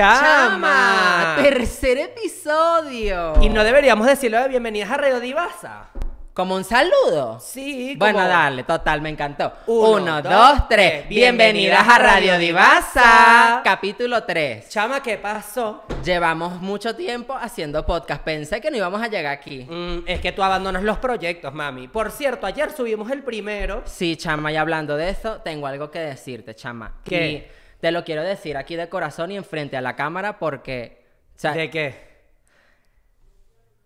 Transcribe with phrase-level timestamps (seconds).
[0.00, 1.36] Chama.
[1.42, 3.34] Tercer episodio.
[3.42, 5.88] Y no deberíamos decirlo de bienvenidas a Radio Divasa.
[6.32, 7.38] Como un saludo.
[7.38, 9.52] Sí, Bueno, como- dale, total, me encantó.
[9.66, 11.06] Uno, Uno, dos, dos, tres.
[11.06, 13.60] Bienvenidas a Radio Divasa.
[13.62, 14.70] Capítulo 3.
[14.70, 15.82] Chama, ¿qué pasó?
[16.02, 18.22] Llevamos mucho tiempo haciendo podcast.
[18.22, 19.66] Pensé que no íbamos a llegar aquí.
[19.68, 21.88] Mm, es que tú abandonas los proyectos, mami.
[21.88, 23.82] Por cierto, ayer subimos el primero.
[23.84, 26.94] Sí, chama, y hablando de eso, tengo algo que decirte, chama.
[27.04, 27.26] ¿Qué?
[27.28, 31.04] Y te lo quiero decir aquí de corazón y enfrente a la cámara porque.
[31.36, 32.10] O sea, ¿De qué?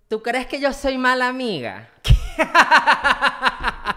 [0.09, 1.91] ¿tú crees que yo soy mala amiga?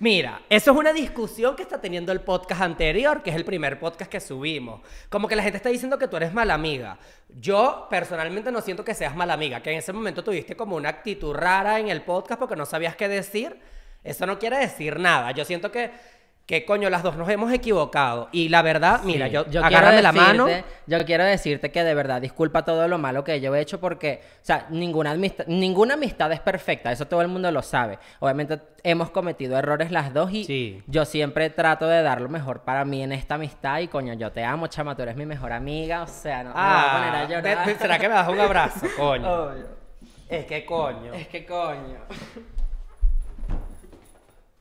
[0.00, 3.80] Mira, eso es una discusión que está teniendo el podcast anterior, que es el primer
[3.80, 4.80] podcast que subimos.
[5.08, 6.98] Como que la gente está diciendo que tú eres mala amiga.
[7.28, 10.88] Yo personalmente no siento que seas mala amiga, que en ese momento tuviste como una
[10.88, 13.58] actitud rara en el podcast porque no sabías qué decir.
[14.04, 15.32] Eso no quiere decir nada.
[15.32, 15.90] Yo siento que,
[16.48, 18.30] que coño, las dos nos hemos equivocado.
[18.32, 20.46] Y la verdad, mira, Sí, yo, quiero agárrame la mano.
[20.46, 23.78] decirte- Yo quiero decirte que de verdad disculpa todo lo malo que yo he hecho
[23.78, 27.98] porque, o sea, ninguna amistad, ninguna amistad es perfecta, eso todo el mundo lo sabe.
[28.20, 30.82] Obviamente hemos cometido errores las dos y Sí.
[30.86, 34.32] yo siempre trato de dar lo mejor para mí en esta amistad y coño, yo
[34.32, 37.14] te amo, chama, tú eres mi mejor amiga, o sea, no me voy a poner
[37.14, 37.78] a Ah, llorar.
[37.78, 39.30] ¿será que me das un abrazo, coño?
[39.30, 39.66] Obvio.
[40.30, 41.12] Es que coño.
[41.12, 41.98] Es que coño.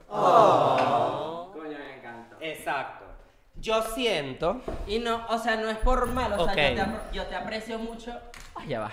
[0.09, 1.46] Oh.
[2.41, 3.05] Exacto.
[3.59, 4.61] Yo siento.
[4.88, 6.57] Y no, o sea, no es por mal, o sea, Ok.
[6.57, 8.11] yo, te apre- yo te aprecio mucho.
[8.55, 8.91] Ay, ya va.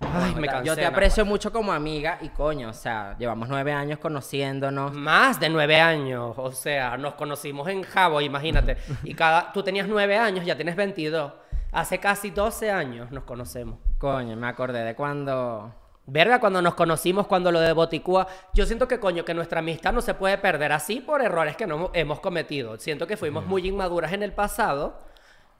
[0.00, 0.64] Ay, me cansé.
[0.66, 4.92] Yo te aprecio mucho como amiga y coño, o sea, llevamos nueve años conociéndonos.
[4.92, 8.76] Más de nueve años, o sea, nos conocimos en Jabo, imagínate.
[9.02, 11.32] Y cada, tú tenías nueve años, ya tienes 22.
[11.72, 13.78] Hace casi 12 años nos conocemos.
[13.98, 15.74] Coño, me acordé de cuando...
[16.10, 19.92] Verga, cuando nos conocimos, cuando lo de Boticúa, yo siento que coño, que nuestra amistad
[19.92, 22.78] no se puede perder así por errores que no hemos cometido.
[22.78, 24.98] Siento que fuimos muy inmaduras en el pasado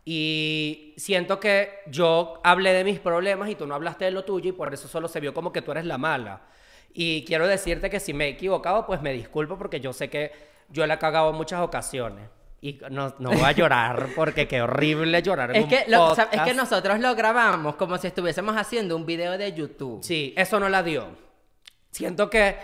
[0.06, 4.48] y siento que yo hablé de mis problemas y tú no hablaste de lo tuyo
[4.48, 6.40] y por eso solo se vio como que tú eres la mala.
[6.94, 10.32] Y quiero decirte que si me he equivocado, pues me disculpo porque yo sé que
[10.70, 12.26] yo la he cagado en muchas ocasiones.
[12.60, 16.12] Y no, no voy a llorar porque qué horrible llorar en Es un que, lo-
[16.12, 20.02] es que nosotros lo grabamos como si estuviésemos haciendo un video de YouTube.
[20.02, 21.06] Sí, eso no la dio.
[21.92, 22.56] Siento que...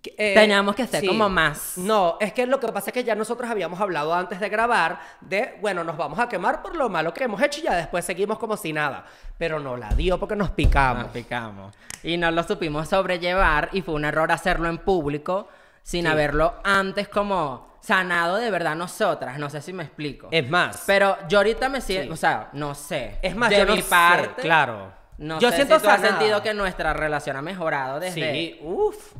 [0.00, 1.76] que, eh, Teníamos que ser como más.
[1.76, 5.00] No, es que lo que pasa es que ya nosotros habíamos hablado antes de grabar
[5.20, 8.04] de, bueno, nos vamos a quemar por lo malo que hemos hecho y ya después
[8.04, 9.04] seguimos como si nada.
[9.38, 11.02] Pero no la dio porque nos picamos.
[11.02, 11.74] Nos picamos.
[12.04, 15.48] Y no lo supimos sobrellevar y fue un error hacerlo en público
[15.82, 16.08] sin Sí.
[16.08, 19.38] haberlo antes como sanado de verdad nosotras.
[19.38, 20.28] No sé si me explico.
[20.30, 22.12] Es más, Pero yo ahorita me siento, Sí.
[22.12, 23.18] o sea, no sé.
[23.22, 24.92] es más, de yo no mi sé, parte, claro.
[25.18, 28.32] No yo sé siento si tú has sentido que nuestra relación ha mejorado desde...
[28.32, 29.12] Sí, uff.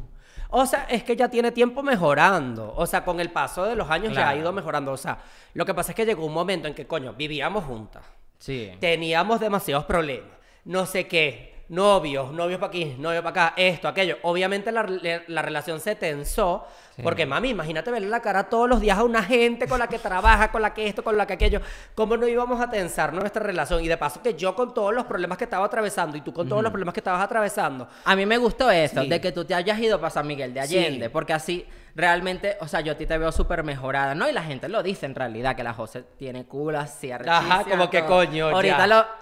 [0.50, 2.72] O sea, es que ya tiene tiempo mejorando.
[2.77, 4.93] O sea, con el paso de los años ya ha ido mejorando.
[4.93, 5.19] O sea,
[5.54, 8.04] lo que pasa es que llegó un momento en que, coño, vivíamos juntas.
[8.38, 8.72] Sí.
[8.81, 10.31] Teníamos demasiados problemas.
[10.65, 11.65] No sé qué.
[11.69, 14.19] Novios, novios para aquí, novios para acá, esto, aquello.
[14.22, 14.87] Obviamente la-
[15.27, 16.65] la relación se tensó.
[16.97, 17.03] Sí.
[17.03, 19.99] Porque, mami, imagínate verle la cara todos los días a una gente con la que
[19.99, 21.61] trabaja, con la que esto, con la que aquello.
[21.95, 23.84] ¿Cómo no íbamos a tensar nuestra relación?
[23.84, 26.49] Y de paso que yo con todos los problemas que estaba atravesando y tú con
[26.49, 27.87] todos los problemas que estabas atravesando.
[28.05, 29.09] A mí me gustó eso, Sí.
[29.09, 30.79] de que tú te hayas ido para San Miguel de Sí.
[30.79, 34.27] Allende, porque así realmente, o sea, yo a ti te veo súper mejorada, ¿no?
[34.28, 37.91] Y la gente lo dice en realidad, que la José tiene culo así Ajá, como
[37.91, 38.87] que coño, Ahorita ya.
[38.87, 39.05] lo...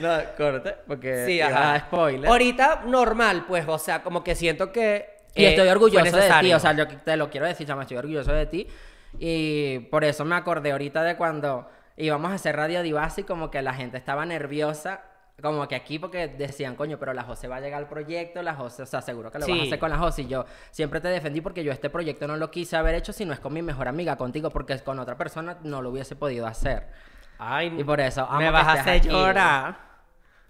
[0.00, 1.80] no, corte, porque Sí, ajá.
[1.86, 2.28] spoiler.
[2.30, 5.13] Ahorita normal, pues, o sea, como que siento que.
[5.34, 7.82] Y eh, estoy fue orgulloso de ti, o sea, yo te lo quiero decir, chama,
[7.82, 8.66] estoy orgulloso de ti.
[9.18, 13.50] Y por eso me acordé ahorita de cuando íbamos a hacer Radio Divas y como
[13.50, 15.02] que la gente estaba nerviosa,
[15.42, 18.54] como que aquí porque decían, coño, pero la José va a llegar al proyecto, la
[18.54, 19.66] José, o sea, seguro que lo vas a Sí.
[19.66, 20.22] hacer con la José.
[20.22, 23.24] Y yo siempre te defendí porque yo este proyecto no lo quise haber hecho si
[23.24, 26.46] no es con mi mejor amiga, contigo, porque con otra persona no lo hubiese podido
[26.46, 26.86] hacer.
[27.38, 29.76] Ay, Y por eso, amo me vas a hacer llorar.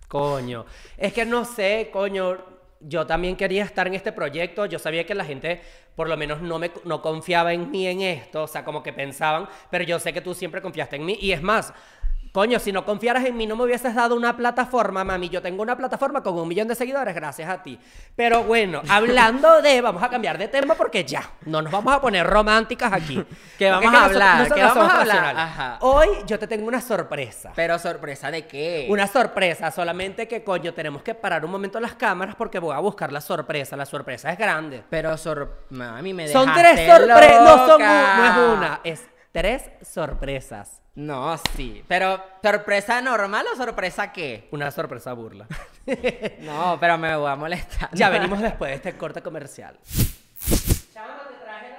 [0.09, 0.67] Coño.
[0.97, 2.54] Es que no sé, coño.
[2.87, 4.67] Yo también quería estar en este proyecto.
[4.67, 5.61] Yo sabía que la gente,
[5.97, 8.45] por lo menos, no, me, no confiaba en mí en esto.
[8.45, 9.49] O sea, como que pensaban.
[9.71, 11.19] Pero yo sé que tú siempre confiaste en mí.
[11.21, 11.73] Y es más,
[12.35, 15.29] coño, si no confiaras en mí, no me hubieses dado una plataforma, mami.
[15.29, 17.79] Yo tengo una plataforma con un millón de seguidores gracias a ti.
[18.17, 19.81] Pero bueno, hablando de.
[19.81, 21.31] Vamos a cambiar de tema porque ya.
[21.47, 23.15] No nos vamos a poner románticas aquí.
[23.57, 24.39] ¿Qué Porque vamos a que hablar?
[24.39, 25.37] nosotros ¿Qué vamos a hablar?
[25.37, 25.79] Ajá.
[25.83, 27.53] Hoy yo te tengo una sorpresa.
[27.55, 28.89] Pero sorpresa de qué?
[28.91, 32.81] Una sorpresa, solamente que coño, tenemos que parar un momento las cámaras porque voy a
[32.81, 33.77] buscar la sorpresa.
[33.77, 34.83] La sorpresa es grande.
[34.91, 35.67] Pero sor...
[35.71, 40.81] Mami, me Son dejaste tres sorpresas, no, son no es una, es tres sorpresas.
[40.95, 41.85] No, sí.
[41.89, 44.49] Pero, ¿sorpresa normal o sorpresa qué?
[44.53, 45.47] Una sorpresa burla.
[46.41, 47.91] No, pero me voy a molestar.
[47.93, 49.79] ya venimos después de este corte comercial.
[50.95, 51.75] Chama, te traje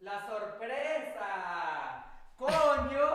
[0.00, 2.04] la, sorpresa.
[2.36, 3.08] ¡Coño!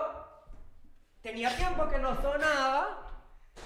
[1.21, 3.07] Tenía tiempo que no sonaba.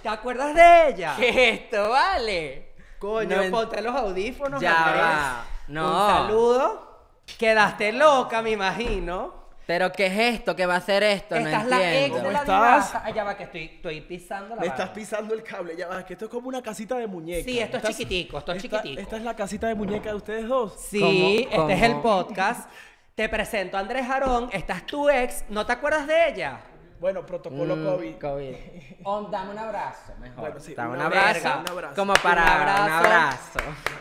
[0.02, 1.14] ¿Te acuerdas de ella?
[1.16, 2.76] ¿Qué es esto, vale?
[3.00, 4.60] Coño, No ponte los audífonos.
[4.60, 5.04] Ya Andrés.
[5.04, 5.46] va.
[5.68, 5.88] No.
[5.88, 7.22] Un saludo.
[7.38, 9.43] Quedaste loca, me imagino.
[9.66, 10.56] ¿Pero qué es esto?
[10.56, 11.36] ¿Qué va a hacer esto?
[11.36, 12.46] Esta no es la ex de ¿Cómo la estás?
[12.46, 13.06] divasa.
[13.06, 16.26] Allá va que estoy, estoy pisando la estás pisando el cable, ya va, que esto
[16.26, 17.46] es como una casita de muñeca.
[17.46, 19.02] Sí, esto es Estás- chiquitico, esto es esta- chiquitico.
[19.02, 20.74] Esta es la casita de muñeca de ustedes dos.
[20.78, 22.04] Sí, ¿Cómo- este es el cómo?
[22.04, 22.70] podcast.
[23.16, 24.50] Te presento a Andrés Jarón.
[24.52, 25.46] Esta es tu ex.
[25.48, 26.60] ¿No te acuerdas de ella?
[27.00, 28.16] Bueno, protocolo Mm, COVID.
[28.20, 28.56] COVID.
[29.32, 30.40] Dame un abrazo, mejor.
[30.40, 31.60] Bueno, sí, Dame un un abrazo, abrazo.
[31.62, 31.96] un abrazo.
[31.96, 32.84] Como para Un abrazo.
[32.86, 33.60] un abrazo.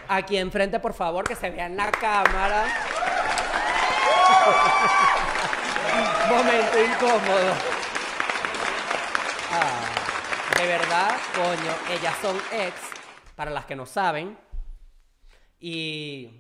[0.08, 2.64] Aquí enfrente, por favor, que se vea en la cámara.
[6.28, 7.52] Momento incómodo.
[9.52, 12.74] Ah, de verdad, coño, ellas son ex,
[13.36, 14.36] para las que no saben.
[15.60, 16.30] Y.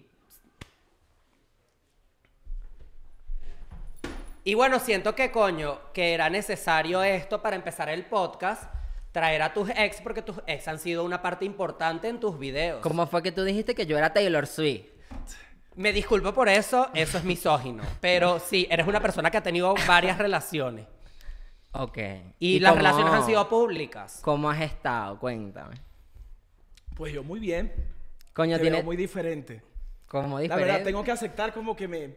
[4.44, 8.64] Y bueno, siento que coño, que era necesario esto para empezar el podcast.
[9.12, 12.80] Traer a tus ex, porque tus ex han sido una parte importante en tus videos.
[12.80, 14.91] ¿Cómo fue que tú dijiste que yo era Taylor Swift?
[15.74, 17.82] Me disculpo por eso, eso es misógino.
[18.00, 20.86] Pero sí, eres una persona que ha tenido varias relaciones.
[21.72, 21.98] Ok.
[22.38, 24.20] Y, las cómo- relaciones han sido públicas.
[24.22, 25.18] ¿Cómo has estado?
[25.18, 25.76] Cuéntame.
[26.94, 27.72] Pues yo muy bien.
[28.34, 29.62] Coño, Te tiene veo muy diferente.
[30.06, 30.70] como La diferente.
[30.72, 32.16] verdad, tengo que aceptar como que me...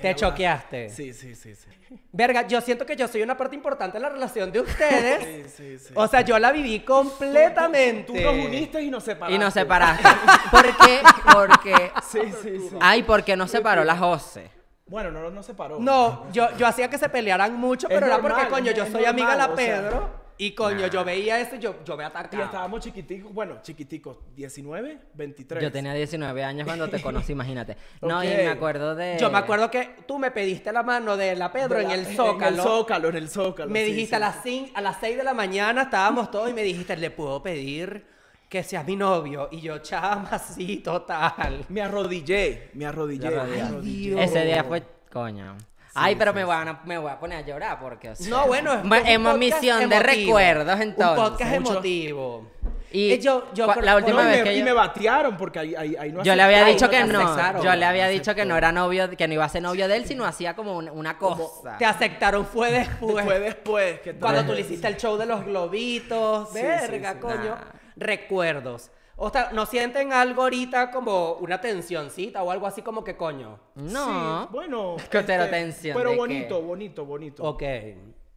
[0.00, 0.90] Te choqueaste.
[0.90, 1.68] Sí, sí, sí, sí.
[2.12, 5.48] Verga, yo siento que yo soy una parte importante en la relación de ustedes.
[5.48, 5.94] Sí, sí, sí.
[5.96, 8.04] O sea, yo la viví completamente.
[8.04, 9.34] Tú nos uniste y nos separaste.
[9.34, 10.08] Y nos separaste.
[10.50, 11.00] ¿Por qué?
[11.32, 11.92] Porque...
[12.10, 12.76] Sí, sí, sí.
[12.80, 14.50] Ay, ¿por qué no separó la Jose?
[14.86, 15.78] Bueno, no nos separó.
[15.80, 18.86] No, yo, yo hacía que se pelearan mucho, Es pero era normal, porque, coño, yo
[18.86, 20.25] soy amiga de la normal, o sea.
[20.38, 22.44] Y, coño, yo veía eso y yo, yo me Y atacaba.
[22.44, 25.62] estábamos chiquiticos, bueno, chiquiticos, 19, 23.
[25.62, 27.76] Yo tenía 19 años cuando te conocí, imagínate.
[28.02, 29.16] No, y me acuerdo de...
[29.18, 32.06] Yo me acuerdo que tú me pediste la mano de la Pedro De en el
[32.06, 32.48] Zócalo.
[32.48, 33.70] En el Zócalo, en el Zócalo.
[33.70, 34.66] Me sí, dijiste sí, a, las sí.
[34.66, 38.04] cin- a las 6 de la mañana, estábamos todos y me dijiste, ¿le puedo pedir
[38.50, 39.48] que seas mi novio?
[39.50, 41.64] Y yo, chama, sí, total.
[41.70, 43.30] Me arrodillé, me arrodillé.
[43.30, 43.62] Me me arrodillé.
[43.62, 44.22] arrodillé.
[44.24, 44.82] Ese día fue...
[45.10, 45.56] Coño.
[45.96, 48.10] Ay, pero me, voy a, me voy a poner a llorar porque...
[48.10, 50.04] o sea, No, bueno, es, Ma- es un hemos podcast misión de emotivo.
[50.26, 51.18] recuerdos, entonces.
[51.18, 51.72] Un podcast Mucho.
[51.72, 52.50] emotivo.
[52.92, 55.58] Y Eh, yo, yo la última y vez me, que y yo- me batearon porque
[55.58, 57.20] ahí, ahí, ahí no Yo le había dicho no que no.
[57.20, 57.62] aceptaron.
[57.62, 59.96] Yo le había dicho que no era novio, que no iba a ser novio de
[59.96, 61.76] él, sino hacía como un- una cosa.
[61.78, 63.24] Te aceptaron fue después.
[63.26, 64.00] Fue después.
[64.00, 66.50] que Cuando tú le hiciste el show de los globitos.
[66.52, 67.20] Sí, Verga, sí, sí.
[67.20, 67.50] coño.
[67.56, 67.64] Nah.
[67.96, 68.90] Recuerdos.
[69.18, 73.58] O sea, ¿no sienten algo ahorita como una tensioncita o algo así como que coño?
[73.74, 74.42] No.
[74.42, 74.96] Sí, bueno.
[75.10, 76.18] Que este, pero tensión, Pero ¿de qué?
[76.20, 77.42] bonito, bonito, bonito.
[77.44, 77.62] Ok.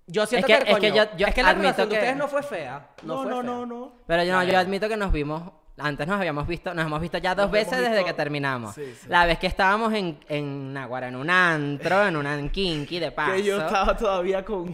[0.08, 2.00] Yo siento que- que, es que yo- yo es que la admito relación de que-
[2.02, 2.90] ustedes no fue fea.
[3.04, 3.44] No, No, fue no, fea.
[3.52, 3.94] no, no.
[4.08, 5.44] Pero yo, no, yo admito que nos vimos.
[5.78, 8.14] Antes nos habíamos visto, nos hemos visto ya dos Nos veces hemos desde visto- que
[8.14, 8.75] terminamos.
[8.75, 9.08] Sí, sí.
[9.08, 13.32] La vez que estábamos en, en Naguará, en un antro, en un kinky de paso.
[13.36, 14.74] Que yo estaba todavía con.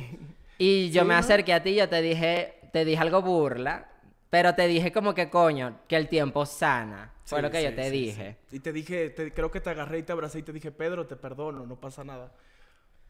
[0.58, 1.20] Y yo Sí, me ¿no?
[1.20, 3.88] acerqué a ti y yo te dije, te dije algo burla,
[4.30, 7.12] pero te dije como que coño, que el tiempo sana.
[7.26, 8.38] Fue Sí, lo que yo sí, te sí, dije.
[8.52, 11.06] Y te dije, te- creo que te agarré y te abracé y te dije, Pedro,
[11.08, 12.32] te perdono, no pasa nada.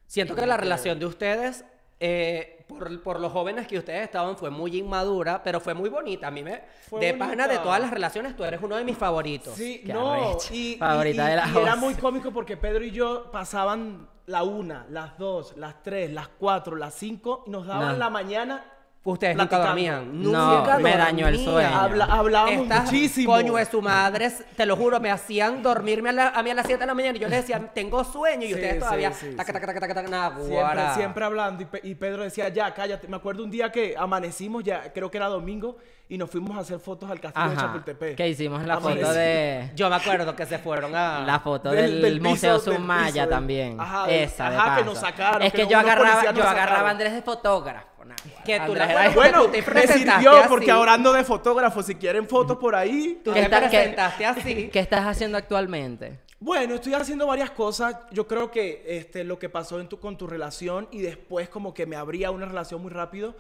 [0.08, 1.66] Siento que la relación de ustedes,
[2.00, 6.28] eh, por, por los jóvenes que ustedes estaban, fue muy inmadura, pero fue muy bonita.
[6.28, 6.62] A mí me...
[6.88, 7.28] Fue de bonita.
[7.28, 9.56] pana de todas las relaciones, tú eres uno de mis favoritos.
[9.56, 12.84] Sí, Qué no, y, y- Favorita y- de la y era muy cómico porque Pedro
[12.84, 17.66] y yo pasaban la una, las dos, las tres, las cuatro, las cinco y nos
[17.66, 17.98] daban No.
[17.98, 18.64] la mañana.
[19.08, 20.20] Ustedes nunca dormían.
[20.24, 21.70] No, Nunca me dañó el sueño.
[21.70, 23.34] Habla- hablábamos Estas muchísimo.
[23.34, 26.56] Coño de su madre, te lo juro, me hacían dormirme a, la- a mí a
[26.56, 29.12] las 7 de la mañana y yo les decía, tengo sueño y ustedes sí, todavía.
[29.14, 29.36] sí, sí.
[29.36, 33.08] taca, taca, taca, taca, nada, Siempre, siempre hablando y, y Pedro decía, ya, cállate.
[33.08, 36.60] Me acuerdo un día que amanecimos, ya creo que era domingo, y nos fuimos a
[36.60, 37.56] hacer fotos al castillo de.
[37.58, 38.16] Chapultepec.
[38.16, 41.22] Que hicimos la foto de Yo me acuerdo que se fueron a.
[41.26, 43.80] la foto Del- del, del piso, Museo Sumaya piso, del- también.
[43.82, 46.88] Ajá, Esa de ajá, que nos sacaron, Es que que yo agarraba, yo nos agarraba
[46.90, 46.92] a.
[46.92, 48.06] Andrés de fotógrafo.
[48.06, 48.14] nah,
[48.46, 50.50] Que tú Andrés le- era- Bueno, Tú te me sirvió así.
[50.50, 53.20] porque hablando de fotógrafos, si quieren fotos por ahí.
[53.24, 54.70] Tú ¿Qué te está- presentaste así.
[54.72, 56.20] ¿Qué estás haciendo actualmente?
[56.40, 57.96] Bueno, estoy haciendo varias cosas.
[58.12, 61.74] Yo creo que este, lo que pasó en tu, con tu relación y después como
[61.74, 63.34] que me abría una relación muy rápido.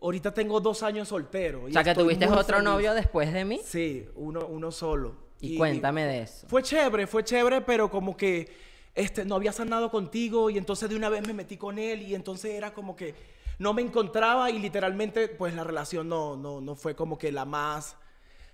[0.00, 1.64] Ahorita tengo dos años soltero.
[1.64, 2.62] O y sea, que tuviste otro feliz.
[2.62, 3.60] novio después de mí.
[3.64, 5.16] Sí, uno, uno solo.
[5.40, 6.46] Y, cuéntame de eso.
[6.48, 8.48] Fue chévere, fue chévere, pero como que
[8.94, 12.14] este, no había sanado contigo y entonces de una vez me metí con él y
[12.14, 13.14] entonces era como que
[13.58, 17.44] no me encontraba y literalmente pues la relación no, no, no fue como que la
[17.44, 17.96] más,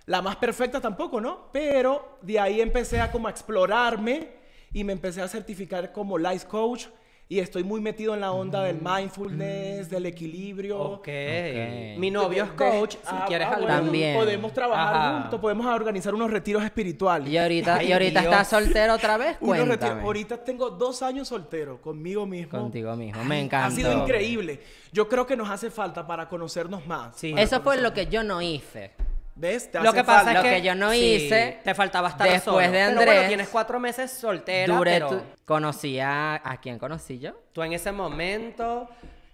[0.05, 1.49] la más perfecta tampoco, ¿no?
[1.51, 4.31] Pero de ahí empecé a como a explorarme
[4.73, 6.87] y me empecé a certificar como life coach
[7.29, 10.79] Y estoy muy metido en la onda del mindfulness, del equilibrio.
[10.79, 10.99] Ok.
[10.99, 11.97] Ok.
[11.97, 13.67] Mi novio es De- coach, si ah, quieres ah, hablar.
[13.69, 14.15] bueno, También.
[14.17, 15.21] Podemos trabajar Ajá.
[15.21, 17.29] juntos, podemos organizar unos retiros espirituales.
[17.29, 18.31] Y ahorita, Ay, y ahorita Dios.
[18.33, 20.01] estás soltero otra vez, Unos retiros- cuéntame.
[20.03, 22.59] Ahorita tengo dos años soltero, conmigo mismo.
[22.59, 23.75] Contigo mismo, me Ha encantó.
[23.77, 24.59] sido increíble.
[24.91, 27.15] Yo creo que nos hace falta para conocernos más.
[27.15, 27.31] Sí.
[27.31, 27.89] para Eso fue conocernos.
[27.91, 28.91] lo que yo no hice.
[29.35, 29.71] ¿Ves?
[29.71, 32.27] Te Lo que pasa es Lo que, que yo no sí, hice te faltaba estar
[32.29, 32.57] después solo.
[32.59, 36.35] de Pero bueno, Andrés, tienes cuatro meses soltera, Duré pero tu- conocí a...
[36.35, 37.31] ¿A quién conocí yo?
[37.51, 38.87] tú en ese momento...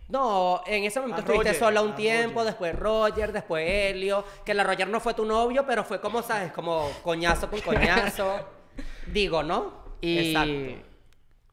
[0.08, 2.46] No, en ese momento A estuviste Roger, sola un tiempo, Roger.
[2.48, 6.52] después Roger, después Helio, que la Roger no fue tu novio, pero fue como, ¿sabes?
[6.52, 8.40] Como coñazo con coñazo.
[9.06, 9.72] Digo, ¿no?
[10.02, 10.32] Y...
[10.34, 10.89] Exacto.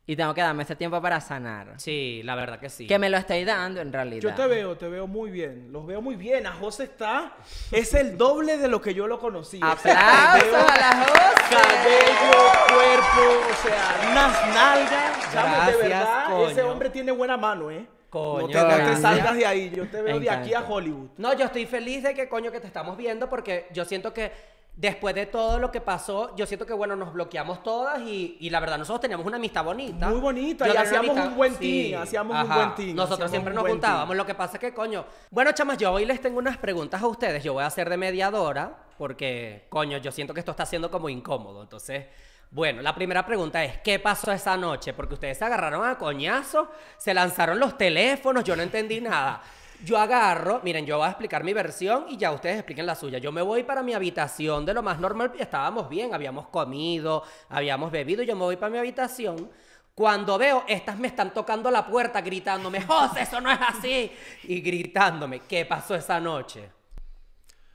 [0.09, 1.75] Y tengo que darme ese tiempo para sanar.
[1.79, 2.87] Sí, la verdad que sí.
[2.87, 4.23] Que me lo estoy dando en realidad.
[4.23, 5.73] Yo te veo, te veo muy bien.
[5.73, 6.47] Los veo muy bien.
[6.47, 7.33] A José está.
[7.73, 9.59] Es el doble de lo que yo lo conocí.
[9.61, 11.37] ¡Aplausos veo a la José!
[11.51, 15.33] Cabello, cuerpo, o sea, unas nalgas.
[15.33, 17.85] Chamo, de verdad, ese hombre tiene buena mano, ¿eh?
[18.09, 19.73] Coño, no te, no te salgas de ahí.
[19.75, 20.61] Yo te veo de aquí a.
[20.61, 21.11] Hollywood.
[21.17, 24.31] No, yo estoy feliz de que coño que te estamos viendo porque yo siento que
[24.77, 28.51] después de todo lo que pasó, yo siento que bueno, nos bloqueamos todas y, y
[28.51, 30.09] la verdad nosotros teníamos una amistad bonita.
[30.09, 33.67] Muy bonita, Yo y hacíamos un buen team, hacíamos un buen team, Nosotros siempre nos
[33.67, 34.19] juntábamos, team.
[34.19, 37.07] lo que pasa es que coño, bueno chamas, yo hoy les tengo unas preguntas a
[37.07, 40.91] ustedes, yo voy a hacer de mediadora porque coño, yo siento que esto está siendo
[40.91, 42.07] como incómodo, entonces...
[42.49, 44.93] Bueno, la primera pregunta es, ¿qué pasó esa noche?
[44.93, 49.43] Porque ustedes se agarraron a coñazo, se lanzaron los teléfonos, yo no entendí nada.
[49.87, 53.19] Yo agarro, miren, yo voy a explicar mi versión y ya ustedes expliquen la suya.
[53.19, 57.93] Yo me voy para mi habitación de lo más normal estábamos bien, habíamos comido, habíamos
[57.93, 59.49] bebido, yo me voy para mi habitación.
[59.95, 64.11] Cuando veo, estas me están tocando la puerta gritándome, José, eso no es así.
[64.43, 66.69] Y gritándome, ¿qué pasó esa noche?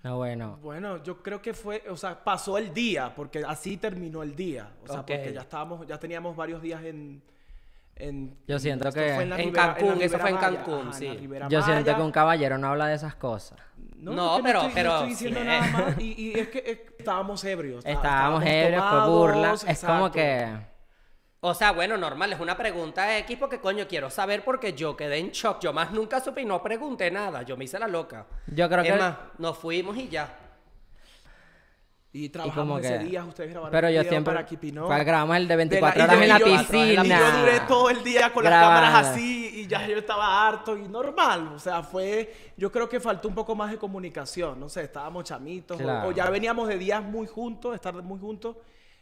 [0.03, 0.59] No, bueno.
[0.61, 4.69] Bueno, yo creo que fue, o sea, pasó el día, porque así terminó el día.
[4.83, 7.23] O sea, porque ya estábamos, ya teníamos varios días en.
[8.01, 11.29] En Yo siento que- fue la En Ribera- Cancún, eso fue en Cancún, ajá, sí.
[11.49, 11.95] Yo siento Maya.
[11.95, 13.59] que un caballero no habla de esas cosas.
[13.97, 15.45] No, No, es que pero- estoy, pero estoy diciendo sí.
[15.45, 15.99] nada más.
[15.99, 17.85] Y, y es que estábamos ebrios.
[17.85, 19.53] está- Estábamos ebrios, fue burla.
[19.67, 20.71] Es como que...
[21.43, 25.17] O sea, bueno, normal, es una pregunta X porque coño quiero saber porque yo quedé
[25.17, 25.59] en shock.
[25.59, 27.41] Yo más nunca supe y no pregunté nada.
[27.41, 28.27] Yo me hice la loca.
[28.47, 30.35] Yo creo es que- más, nos fuimos y ya.
[32.13, 34.33] Y Y trabajamos como ese que- día, ustedes grabaron Pero yo siempre...
[34.33, 34.87] para Kipinó.
[34.89, 37.05] Grabamos el de De 24 y horas yo- en la y piscina.
[37.05, 40.75] Y yo duré todo el día con las cámaras así y ya yo estaba harto
[40.77, 41.53] y normal.
[41.55, 42.33] O sea, fue.
[42.57, 44.59] Yo creo que faltó un poco más de comunicación.
[44.59, 45.79] No sé, estábamos chamitos.
[45.79, 46.09] o- Claro.
[46.09, 48.57] O, ya veníamos de días muy juntos, estar muy juntos.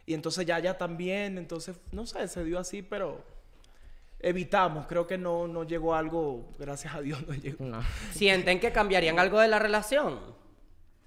[0.06, 1.36] Y entonces ya, ya también.
[1.36, 3.24] Entonces, no sé, se dio así, pero
[4.20, 4.86] evitamos.
[4.86, 6.48] Creo que no, no llegó algo.
[6.58, 7.64] Gracias a Dios no llegó.
[7.64, 7.80] No.
[8.12, 10.38] ¿Sienten que cambiarían algo de la relación?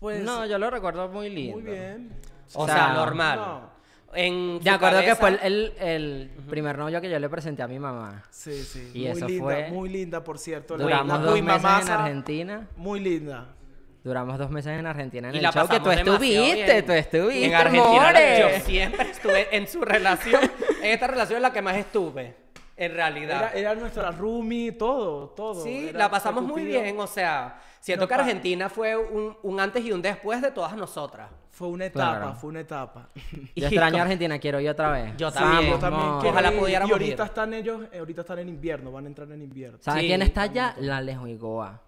[0.03, 0.22] Pues.
[0.22, 1.60] no, yo lo recuerdo muy lindo.
[1.62, 2.12] Muy bien.
[2.55, 3.39] O, O sea, sea, normal.
[3.39, 3.74] no.
[4.15, 7.67] En Me acuerdo que fue el, el- el primer novio que yo le presenté a
[7.69, 8.22] mi mamá.
[8.29, 8.91] Sí, sí.
[8.93, 10.77] Y muy eso linda, fue- muy linda, por cierto.
[10.77, 12.67] Duramos la dos muy meses en Argentina.
[12.75, 13.48] Muy linda.
[14.03, 16.86] Duramos dos meses en Argentina en Y el la show que tú estuviste, bien.
[16.86, 18.39] tú estuviste, En Argentina, more.
[18.60, 20.41] yo siempre estuve en su relación.
[20.81, 22.36] En esta relación es la que más estuve.
[22.75, 23.51] En realidad.
[23.53, 25.63] Era, era nuestra roomie, todo, todo.
[25.63, 29.60] Sí, Era- la pasamos muy bien, o sea, siento No, que Argentina fue un, un
[29.60, 31.30] antes y un después de todas nosotras.
[31.51, 32.36] Fue una etapa, Claro.
[32.36, 33.10] fue una etapa.
[33.56, 35.15] Yo extraño Argentina, quiero ir otra vez.
[35.18, 35.72] Yo también.
[35.72, 36.60] Yo también quiero Ojalá ir.
[36.60, 37.27] pudiéramos Y ahorita ir.
[37.30, 39.77] están ellos, ahorita están en invierno, van a entrar en invierno.
[39.80, 40.75] ¿Sabes Sí, quién está allá?
[40.80, 41.80] La Lejuigoa.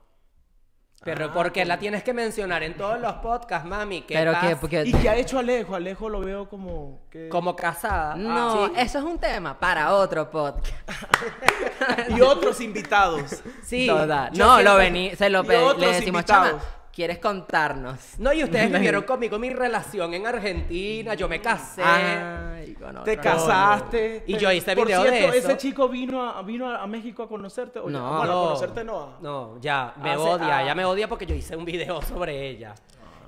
[1.04, 4.02] Pero Ah, porque la tienes que mencionar en todos los podcasts, mami.
[4.02, 4.84] ¿qué Pero que, porque...
[4.86, 5.76] ¿Y qué ha hecho Alejo?
[5.76, 7.30] Alejo lo veo como que...
[7.30, 8.16] Como casada.
[8.16, 8.74] No, Sí.
[8.78, 10.74] eso es un tema para otro podcast.
[12.10, 13.44] Y otros invitados.
[13.64, 13.86] Sí.
[13.88, 15.44] Toda- No, siento- lo vení, se lo
[15.78, 16.50] le decimos, invitados.
[16.62, 16.64] chama,
[16.96, 18.18] ¿quieres contarnos?
[18.20, 21.84] No, y ustedes vivieron conmigo mi relación en Argentina, yo me casé.
[21.84, 23.22] Ay, con Te otro.
[23.24, 24.24] casaste.
[24.28, 25.48] Y te- yo hice Por video de cierto, eso.
[25.50, 27.80] ese chico vino a, vino a, a México a conocerte.
[27.80, 28.18] o ya- No.
[28.18, 28.44] bueno, a No.
[28.46, 29.00] conocerte no.
[29.02, 30.64] a- No, ya, me Hace- odia, ah.
[30.64, 32.74] ella me odia porque yo hice un video sobre ella.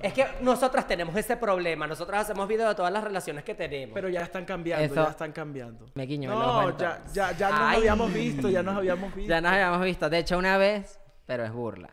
[0.00, 3.92] Es que nosotras tenemos ese problema, nosotras hacemos videos de todas las relaciones que tenemos.
[3.94, 5.86] Pero ya están cambiando, Eso- ya están cambiando.
[5.94, 7.76] Me guiño No, ya, ya, ya nos Ay.
[7.78, 9.28] habíamos visto, ya nos habíamos visto.
[9.34, 10.08] Ya nos habíamos visto.
[10.08, 11.90] De hecho, una vez, pero es burla.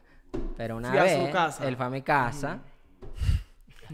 [0.58, 1.68] Pero una Fui a vez, su casa.
[1.68, 2.60] él fue a mi casa.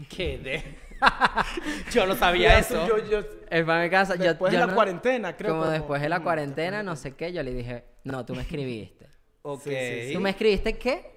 [0.08, 0.78] ¿Qué de?
[1.92, 2.86] yo no sabía eso.
[2.86, 3.18] Yo, yo,
[3.50, 4.14] Él fue a mi casa.
[4.16, 7.32] yo- Después de la cuarentena, creo, Como como- después de la cuarentena, no sé qué,
[7.32, 9.06] yo le dije, no, tú me escribiste.
[9.42, 9.62] Ok.
[9.64, 10.12] Sí, sí, sí.
[10.14, 11.11] ¿Tú me escribiste qué?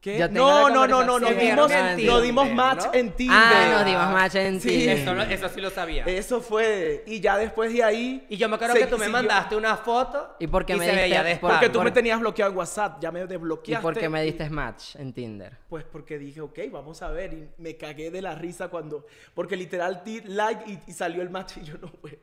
[0.00, 0.18] ¿Qué?
[0.30, 2.94] No, no, no, no, nos dimos, Ah, nos entiendo, dimos match ¿no?
[2.94, 3.36] en Tinder.
[3.38, 4.68] Ah, nos dimos match en Sí.
[4.70, 4.96] Tinder.
[4.96, 6.04] Eso, no- eso sí lo sabía.
[6.06, 8.26] Eso fue, y ya después de ahí...
[8.30, 10.86] y yo me acuerdo se- que tú me mandaste una foto ¿Y por qué me
[10.86, 13.82] diste- Porque tú me tenías bloqueado en WhatsApp, ya me ¿Y desbloqueaste.
[13.82, 15.58] por qué me diste match en Tinder?
[15.68, 17.34] Pues porque dije, ok, vamos a ver.
[17.34, 19.06] Y me cagué de la risa cuando...
[19.34, 22.16] Porque literal like y, y salió el match y yo no, bueno.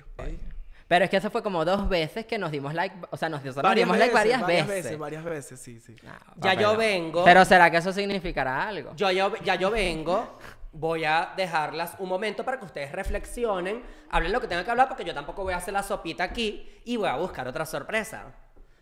[0.87, 3.43] Pero es que eso fue como dos veces que nos dimos like, o sea, nos
[3.43, 4.83] nos Varias dimos like varias, varias veces.
[4.85, 4.99] veces.
[4.99, 5.95] Varias veces, sí, sí.
[6.07, 6.59] Ah, Ya papel.
[6.59, 7.25] yo vengo.
[7.25, 8.93] Pero ¿será que eso significará algo?
[8.95, 10.37] Yo, yo- ya yo vengo,
[10.71, 14.87] voy a dejarlas un momento para que ustedes reflexionen, hablen lo que tengan que hablar,
[14.87, 18.23] porque yo tampoco voy a hacer la sopita aquí y voy a buscar otra sorpresa.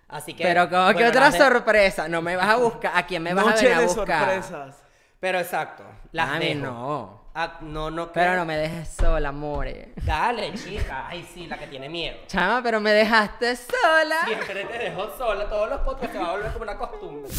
[0.08, 0.44] Así que.
[0.44, 3.24] Pero como que bueno, otra las de- sorpresa, no me vas a buscar, ¿a quién
[3.24, 4.20] me vas a Noche venir a de buscar?
[4.44, 4.84] sorpresas.
[5.20, 6.66] Pero exacto, las a dejo.
[6.68, 7.25] no.
[7.38, 8.14] Ah, no, no.
[8.14, 9.92] Pero no me dejes sola, amore.
[10.06, 11.10] Dale, chica.
[11.10, 12.16] Ay, sí, la que tiene miedo.
[12.28, 14.24] Chama, pero me dejaste sola.
[14.26, 17.30] Siempre te dejo sola, todos los podcasts se va a volver como una costumbre.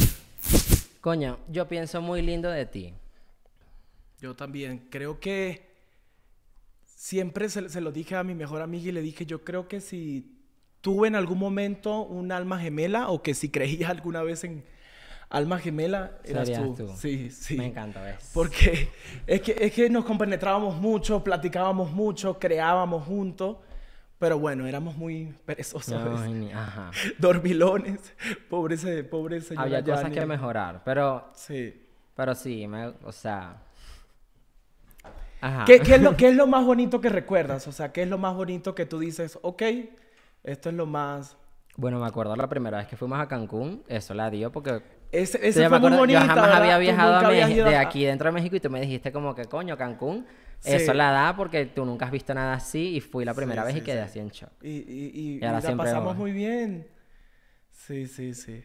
[1.00, 2.94] Coño, yo pienso muy lindo de ti.
[4.20, 4.86] Yo también.
[4.90, 5.74] Creo que
[6.84, 9.80] siempre se, se lo dije a mi mejor amiga y le dije, yo creo que
[9.80, 10.36] si
[10.82, 14.62] tuve en algún momento un alma gemela o que si creías alguna vez en
[15.30, 16.74] alma gemela, eras tú.
[16.74, 16.88] tú.
[16.96, 17.56] Sí, sí.
[17.56, 18.28] Me encanta eso.
[18.34, 18.88] Porque
[19.26, 23.56] es que, es que nos compenetrábamos mucho, platicábamos mucho, creábamos juntos.
[24.18, 26.20] Pero bueno, éramos muy perezosos.
[26.22, 26.90] Ay, ni- ajá.
[27.18, 28.00] Dormilones.
[28.48, 31.84] Pobre, ese- pobre señora Había cosas que mejorar, pero, Sí.
[32.14, 33.62] pero sí, me, o sea...
[35.42, 35.64] Ajá.
[35.66, 37.68] ¿Qué, qué es lo, ¿Qué es lo más bonito que recuerdas?
[37.68, 39.62] O sea, ¿qué es lo más bonito que tú dices, ok,
[40.44, 41.36] esto es lo más...
[41.76, 44.82] Bueno, me acuerdo la primera vez que fuimos a Cancún, eso la dio porque...
[45.12, 46.62] Ese, ese fue muy bonito, Yo jamás ¿verdad?
[46.62, 49.76] había viajado a de aquí dentro de México y tú me dijiste como que coño,
[49.76, 50.26] Cancún,
[50.58, 50.72] Sí.
[50.72, 53.66] eso la da porque tú nunca has visto nada así y fui la primera Sí,
[53.68, 54.08] vez y quedé sí.
[54.08, 54.50] así en shock.
[54.62, 56.16] Y, y, y- Y ahora la pasamos voy.
[56.16, 56.88] muy bien.
[57.70, 58.64] Sí, sí, sí.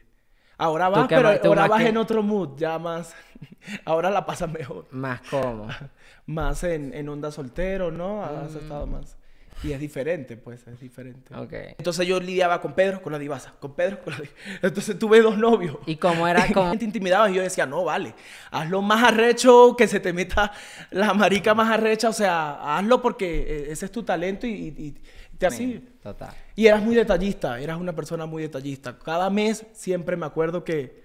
[0.57, 3.13] Ahora vas, pero más- ahora vas que- en otro mood, ya más...
[3.85, 4.87] ahora la pasas mejor.
[4.91, 5.67] Más cómodo.
[6.27, 8.23] Más en, en onda soltero, ¿no?
[8.23, 9.17] Has estado más...
[9.63, 11.35] Y es diferente, pues, es diferente.
[11.35, 11.53] Ok.
[11.77, 14.35] Entonces yo lidiaba con Pedro, con la divasa, con Pedro, con la divasa.
[14.63, 15.77] Entonces tuve dos novios.
[15.85, 16.47] ¿Y cómo era?
[16.53, 16.75] Cómo...
[16.77, 18.15] te intimidabas y yo decía, no, vale,
[18.49, 20.51] hazlo más arrecho, que se te meta
[20.89, 24.75] la marica más arrecha, o sea, hazlo porque eh, ese es tu talento y, y-
[24.87, 25.87] y te así.
[26.01, 26.33] Total.
[26.55, 28.97] Y eras muy detallista, eras una persona muy detallista.
[28.97, 31.03] Cada mes siempre me acuerdo que,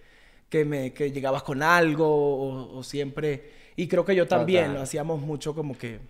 [0.49, 3.51] que, me, que llegabas con algo o, o siempre...
[3.77, 4.77] Y creo que yo también Total.
[4.77, 6.01] lo hacíamos mucho como que...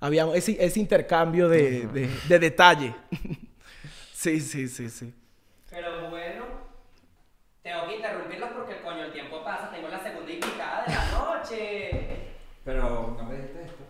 [0.00, 2.94] Había ese, ese intercambio de, de- de detalle.
[4.12, 5.14] sí, sí, sí, sí.
[5.70, 6.44] Pero bueno,
[7.62, 9.70] tengo que interrumpirlos porque el coño el tiempo pasa.
[9.70, 11.90] Tengo la segunda invitada de la noche.
[12.64, 13.84] Pero no me dijiste esto.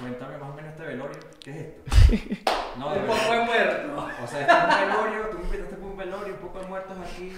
[0.00, 1.20] Cuéntame más o menos este velorio.
[1.42, 2.50] ¿Qué es esto?
[2.76, 4.08] No, de Un poco de muerto.
[4.24, 6.66] O sea, este es un velorio, tú me invitaste para un velorio, un poco de
[6.66, 7.32] muertos aquí.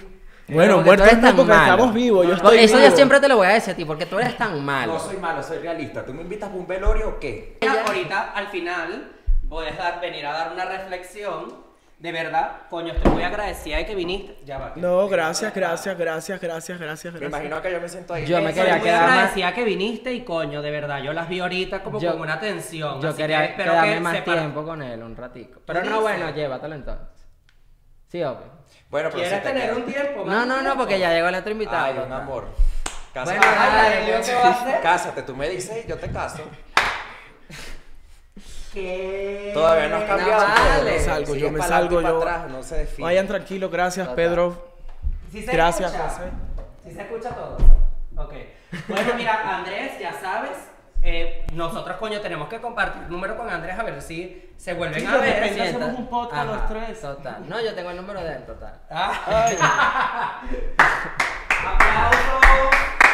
[0.47, 1.71] Bueno, Porque tú eres tan porque malo.
[1.73, 2.23] estamos vivos.
[2.25, 2.89] Yo No, estoy Eso vivo.
[2.89, 4.93] yo siempre te lo voy a decir a ti, porque tú eres tan malo.
[4.93, 6.05] No soy malo, soy realista.
[6.05, 7.57] ¿Tú me invitas para un velorio o qué?
[7.85, 9.11] Ahorita, al final,
[9.43, 11.67] voy a dar- venir a dar una reflexión.
[11.99, 14.37] De verdad, coño, estoy muy agradecida de que viniste.
[14.45, 14.73] Ya va.
[14.75, 17.39] No, gracias, gracias, gracias, gracias, gracias, Me gracias.
[17.41, 18.25] imagino que yo me siento ahí.
[18.27, 21.11] Yo me Estoy quería muy quedar más- agradecida que viniste y coño, de verdad, yo
[21.11, 23.01] las vi ahorita como Yo- con una tensión.
[23.01, 25.59] Yo así quería que espero quedarme que más sepa- tiempo con él, un ratico.
[25.65, 27.07] Pero no, bueno, llévatelo entonces.
[28.09, 28.57] Sí, obvio.
[28.89, 30.23] Bueno, pero ¿Quieres si te tener quedas- un tiempo?
[30.25, 31.85] No, no, no, porque ya llegó el otro invitado.
[31.85, 32.47] Ay, un amor.
[33.13, 33.37] Cásate.
[33.39, 34.21] Bueno.
[34.25, 34.81] ¿qué va a hacer?
[34.81, 36.43] Cásate, tú me dices y yo te caso.
[38.73, 39.51] ¿Qué?
[39.53, 40.47] Todavía no has cambiado.
[40.47, 40.91] No, vale.
[40.91, 42.17] Me salgo, yo me salgo, yo.
[42.17, 43.03] atrás, no se define.
[43.03, 44.15] Vayan tranquilos, gracias, Total.
[44.15, 44.67] Pedro.
[45.31, 46.09] ¿Sí se Gracias, escucha?
[46.09, 46.23] José.
[46.85, 47.57] ¿Sí se escucha todo?
[48.17, 48.33] Ok.
[48.87, 50.51] Bueno, mira, Andrés, ya sabes,
[51.09, 55.07] eh, nosotros, coño, tenemos que compartir el número con Andrés a ver si se vuelven
[55.07, 55.43] a ver.
[55.53, 56.99] sienta- hacemos un podcast Ajá, los tres.
[57.01, 57.47] Total.
[57.49, 58.73] No, yo tengo el número de él, total.
[58.89, 60.41] Ah.
[61.65, 63.06] ¡Aplausos!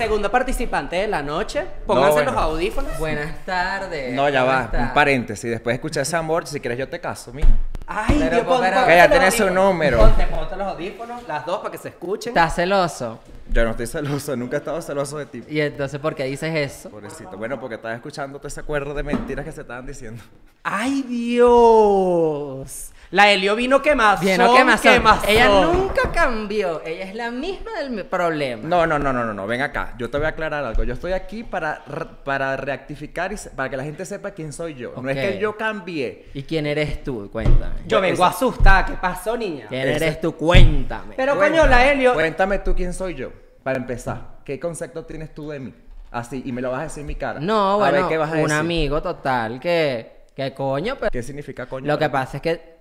[0.00, 1.66] Segundo participante de la noche.
[1.86, 2.32] Pónganse bueno.
[2.32, 2.98] los audífonos.
[2.98, 4.14] Buenas tardes.
[4.14, 5.50] No, ya ¿cómo va, un paréntesis.
[5.50, 7.48] Después de escuchar ese amor, si quieres yo te caso, mira.
[7.86, 9.98] Ay, Pero, Dios, pon- Que ya tenés su número.
[9.98, 12.30] Ponte, ponte los audífonos, las dos para que se escuchen.
[12.30, 13.20] ¿Estás celoso?
[13.52, 15.42] Yo no estoy celoso, nunca he estado celoso de ti.
[15.48, 16.88] Y entonces, ¿por qué dices eso?
[16.88, 17.36] Pobrecito.
[17.36, 20.22] Bueno, porque estaba escuchando todo ese acuerdo de mentiras que se estaban diciendo.
[20.62, 22.92] ¡Ay, Dios!
[23.12, 24.80] La Helio vino quemazón, Bien, ¿o qué más?
[24.80, 25.28] quemazón.
[25.28, 26.80] Ella nunca cambió.
[26.84, 28.62] Ella es la misma del problema.
[28.68, 29.94] No, no, no, no, no, no, ven acá.
[29.98, 30.84] Yo te voy a aclarar algo.
[30.84, 34.52] Yo estoy aquí para, re- para reactificar y se- para que la gente sepa quién
[34.52, 34.92] soy yo.
[35.02, 35.22] No es Ok.
[35.22, 36.26] que yo cambié.
[36.34, 37.28] ¿Y quién eres tú?
[37.32, 37.80] Cuéntame.
[37.84, 38.86] Yo vengo asustada.
[38.86, 39.66] ¿Qué pasó, niña?
[39.68, 40.36] ¿Quién Ese- eres tú?
[40.36, 41.14] Cuéntame.
[41.16, 41.62] Pero, Cuéntame.
[41.62, 42.14] coño, la Helio...
[42.14, 43.32] Cuéntame tú quién soy yo,
[43.64, 44.38] para empezar.
[44.44, 45.74] ¿Qué concepto tienes tú de mí?
[46.12, 47.40] Así, y me lo vas a decir en mi cara.
[47.40, 48.52] No, A bueno, ver, ¿qué vas a un decir?
[48.56, 50.20] amigo total que...
[50.36, 51.10] Que coño, pero...
[51.10, 51.88] ¿Qué significa coño?
[51.88, 52.79] Lo que pasa es que...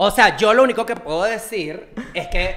[0.00, 2.56] O sea, yo lo único que puedo decir es que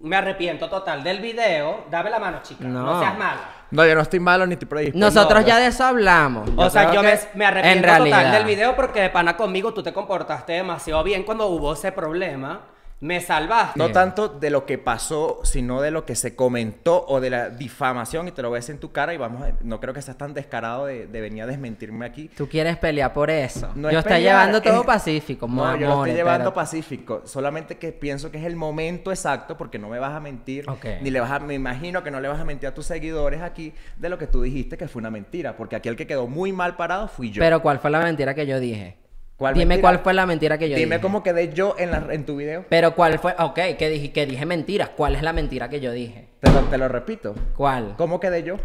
[0.00, 1.84] me arrepiento total del video.
[1.90, 2.64] Dame la mano, chica.
[2.64, 2.98] No, No.
[2.98, 3.40] seas mala.
[3.70, 5.04] No, yo no estoy malo ni estoy predispuesto.
[5.04, 6.48] Nosotros No, ya de eso hablamos.
[6.56, 9.92] O sea, yo me, me arrepiento total del video porque de pana conmigo tú te
[9.92, 12.60] comportaste demasiado bien cuando hubo ese problema.
[13.04, 13.78] Me salvaste.
[13.78, 17.50] No tanto de lo que pasó, sino de lo que se comentó o de la
[17.50, 20.16] difamación, y te lo ves en tu cara, y vamos, a- no creo que seas
[20.16, 22.30] tan descarado de, de venir a desmentirme aquí.
[22.34, 23.70] Tú quieres pelear por eso.
[23.74, 25.46] No yo es estoy pelear, llevando todo es- pacífico.
[25.46, 27.20] No, amor, yo lo estoy llevando pacífico.
[27.26, 30.86] Solamente que pienso que es el momento exacto, porque no me vas a mentir, Ok.
[31.02, 33.42] ni le vas a, me imagino que no le vas a mentir a tus seguidores
[33.42, 36.26] aquí de lo que tú dijiste que fue una mentira, porque aquí el que quedó
[36.26, 37.40] muy mal parado fui yo.
[37.40, 38.96] Pero ¿cuál fue la mentira que yo dije?
[39.36, 39.82] ¿Cuál Dime mentira?
[39.90, 41.02] cuál fue la mentira que yo Dime dije.
[41.02, 42.64] cómo quedé yo en, la, en tu video.
[42.68, 44.90] Pero cuál fue, ok, que dije, que dije mentiras.
[44.90, 46.28] ¿Cuál es la mentira que yo dije?
[46.40, 47.34] Te lo, te lo repito.
[47.56, 47.94] ¿Cuál?
[47.98, 48.56] ¿Cómo quedé yo?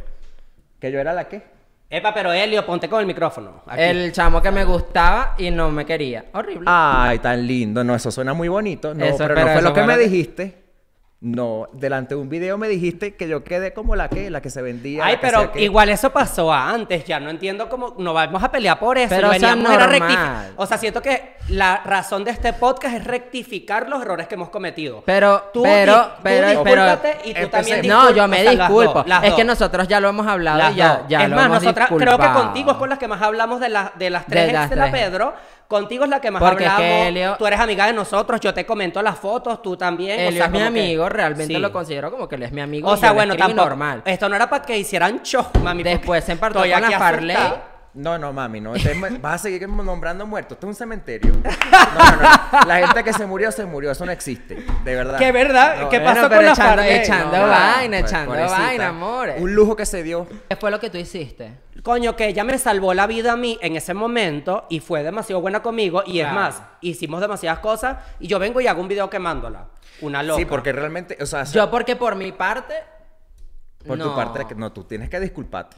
[0.79, 1.41] ¿Que yo era la qué?
[1.89, 3.63] Epa, pero Helio, ponte con el micrófono.
[3.65, 3.81] Aquí.
[3.81, 6.25] El chamo que me gustaba y no me quería.
[6.33, 6.65] Horrible.
[6.67, 7.83] Ay, tan lindo.
[7.83, 8.93] No, eso suena muy bonito.
[8.93, 10.55] No, Eso, pero, pero no fue lo que me dijiste.
[11.21, 14.49] No, delante de un video me dijiste que yo quedé como la que, la que
[14.49, 15.03] se vendía.
[15.05, 18.79] Ay, pero que- igual eso pasó antes, ya no entiendo cómo no vamos a pelear
[18.79, 19.09] por eso.
[19.09, 20.09] Pero, lo o sea, veníamos era normal.
[20.11, 24.35] rectifi- O sea, siento que la razón de este podcast es rectificar los errores que
[24.35, 25.03] hemos cometido.
[25.05, 28.53] Pero, Tú pero, di- tú pero, discúlpate y tú también No, yo me o sea,
[28.53, 28.93] las disculpo.
[28.93, 31.35] dos, las es que nosotros ya lo hemos hablado Las y ya, ya es lo
[31.35, 32.43] más, hemos nosotras creo que disculpado.
[32.45, 34.69] contigo es con las que más hablamos de, la- de las tres De ex las
[34.69, 35.03] de la tres.
[35.09, 35.33] Pedro.
[35.69, 37.07] Contigo es la que más Porque es que hablamos.
[37.09, 40.19] Helio- Tú eres amiga de nosotros, yo te comento las fotos, tú también.
[40.19, 41.59] o Él sea, es mi que- amigo, realmente Sí.
[41.59, 42.89] lo considero como que él es mi amigo.
[42.89, 43.65] O sea, bueno, tampoco.
[43.69, 44.01] normal.
[44.03, 45.83] Esto no era para que hicieran show, mami.
[45.83, 47.37] Después se empartó con la Farley.
[47.93, 48.75] No, no, mami, no.
[48.75, 50.53] Este es- vas a seguir nombrando muertos.
[50.55, 51.33] Esto es un cementerio.
[51.33, 52.21] No, no,
[52.61, 52.65] no.
[52.67, 53.91] La gente que se murió, se murió.
[53.91, 54.63] Eso no existe.
[54.83, 55.17] De verdad.
[55.19, 55.75] ¿Qué verdad?
[55.81, 56.95] No, ¿Qué eh, pasó Bueno, con la echando, Farley?
[56.97, 59.35] echando No, vaina, pues, echando vaina, amores.
[59.41, 60.27] Un lujo que se dio.
[60.49, 61.51] ¿Qué fue lo que tú hiciste?
[61.83, 65.41] Coño, que ella me salvó la vida a mí en ese momento y fue demasiado
[65.41, 66.03] buena conmigo.
[66.05, 69.67] Y es más, hicimos demasiadas cosas y yo vengo y hago un video quemándola.
[70.01, 70.39] Una loca.
[70.39, 72.73] Sí, porque realmente, o sea, Yo porque por mi parte...
[73.85, 74.09] por no.
[74.09, 75.77] tu parte, que- no, tú tienes que disculparte.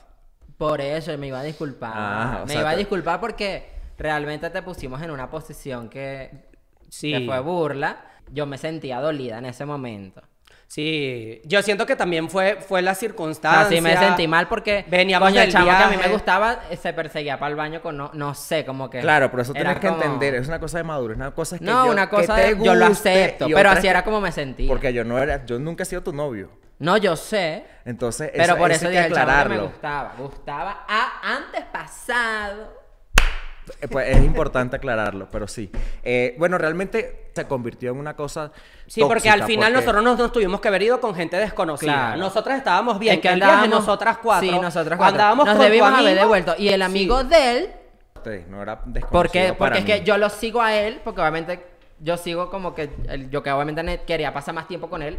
[0.57, 1.91] Por eso me iba a disculpar.
[1.95, 6.49] Ah, o me sea, iba a disculpar porque realmente te pusimos en una posición que,
[6.89, 7.11] Sí.
[7.11, 8.05] que fue burla.
[8.31, 10.21] Yo me sentía dolida en ese momento.
[10.73, 13.63] Sí, yo siento que también fue, fue la circunstancia.
[13.67, 16.07] Así me sentí mal porque Veníamos coño, el chamo que a mí viaje.
[16.07, 19.29] me gustaba eh, se perseguía para el baño con no, no sé, como que Claro,
[19.29, 20.35] pero eso tienes que como- entender.
[20.35, 21.17] Es una cosa de madurez.
[21.17, 23.47] Una cosa es que No, yo- una que cosa te de- yo lo guste acepto,
[23.53, 24.69] pero así era que- como me sentía.
[24.69, 26.49] Porque yo no era, yo nunca he sido tu novio.
[26.79, 29.67] No, yo sé, Entonces, pero por eso hay dije que el chamo que me aclararlo.
[29.71, 30.13] gustaba.
[30.17, 32.80] Gustaba a- antes pasado.
[33.81, 35.71] Eh, Pues es importante aclararlo, pero sí.
[36.03, 38.51] Eh, bueno, realmente se convirtió en una cosa.
[38.87, 41.37] Sí, porque al tóxica, final porque- nosotros nos, nos tuvimos que haber ido con gente
[41.37, 41.91] desconocida.
[41.93, 42.17] Claro.
[42.19, 44.49] Nosotras estábamos bien, Es que que el viaje andábamos- nosotras cuatro.
[44.49, 45.13] Sí, nosotras cuatro.
[45.15, 46.21] Andábamos Nos debimos haber amigo.
[46.21, 46.55] devuelto.
[46.57, 47.27] Y el amigo Sí.
[47.27, 47.69] de él
[48.23, 50.05] Sí, no era desconocido Porque, porque para es que mí.
[50.05, 51.65] yo lo sigo a él, porque obviamente
[51.99, 55.17] yo sigo como que el- yo que obviamente quería pasar más tiempo con él.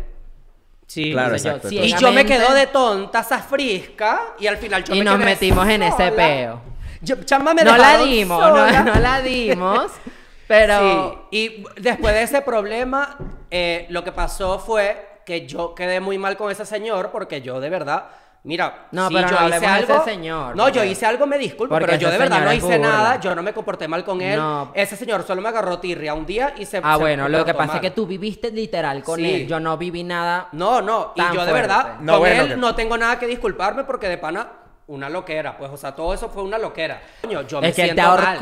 [0.87, 1.11] Sí.
[1.13, 1.97] Claro, Entonces yo exacto.
[1.99, 5.67] Y yo me quedo de tonta, frisca, y al final yo Y me nos metimos
[5.69, 6.61] en ese peo.
[7.03, 8.83] Yo, chama, me no la dimos, sola.
[8.85, 9.91] no, no la dimos,
[10.47, 13.17] pero Sí, y después de ese problema,
[13.51, 17.61] eh, lo que pasó fue que yo quedé muy mal con ese señor porque yo
[17.61, 18.05] de verdad,
[18.45, 21.27] mira, No, si pero yo no hice ese algo, señor, no, yo porque- hice algo,
[21.27, 22.79] me disculpo, porque pero yo de verdad no hice burla.
[22.89, 24.37] nada, yo no me comporté mal con él.
[24.39, 24.71] No.
[24.75, 27.55] Ese señor solo me agarró tirria un día y se Ah, se bueno, lo que
[27.55, 29.29] pasa es que tú viviste literal con Sí.
[29.43, 29.47] él.
[29.49, 30.49] Yo no viví nada.
[30.53, 33.27] No, no, y yo de verdad No, con bueno, él que- no tengo nada que
[33.27, 34.47] disculparme porque de pana
[34.89, 37.01] una loquera, pues, o sea, todo eso fue una loquera.
[37.23, 38.39] Coño, yo me es que él te siento mal.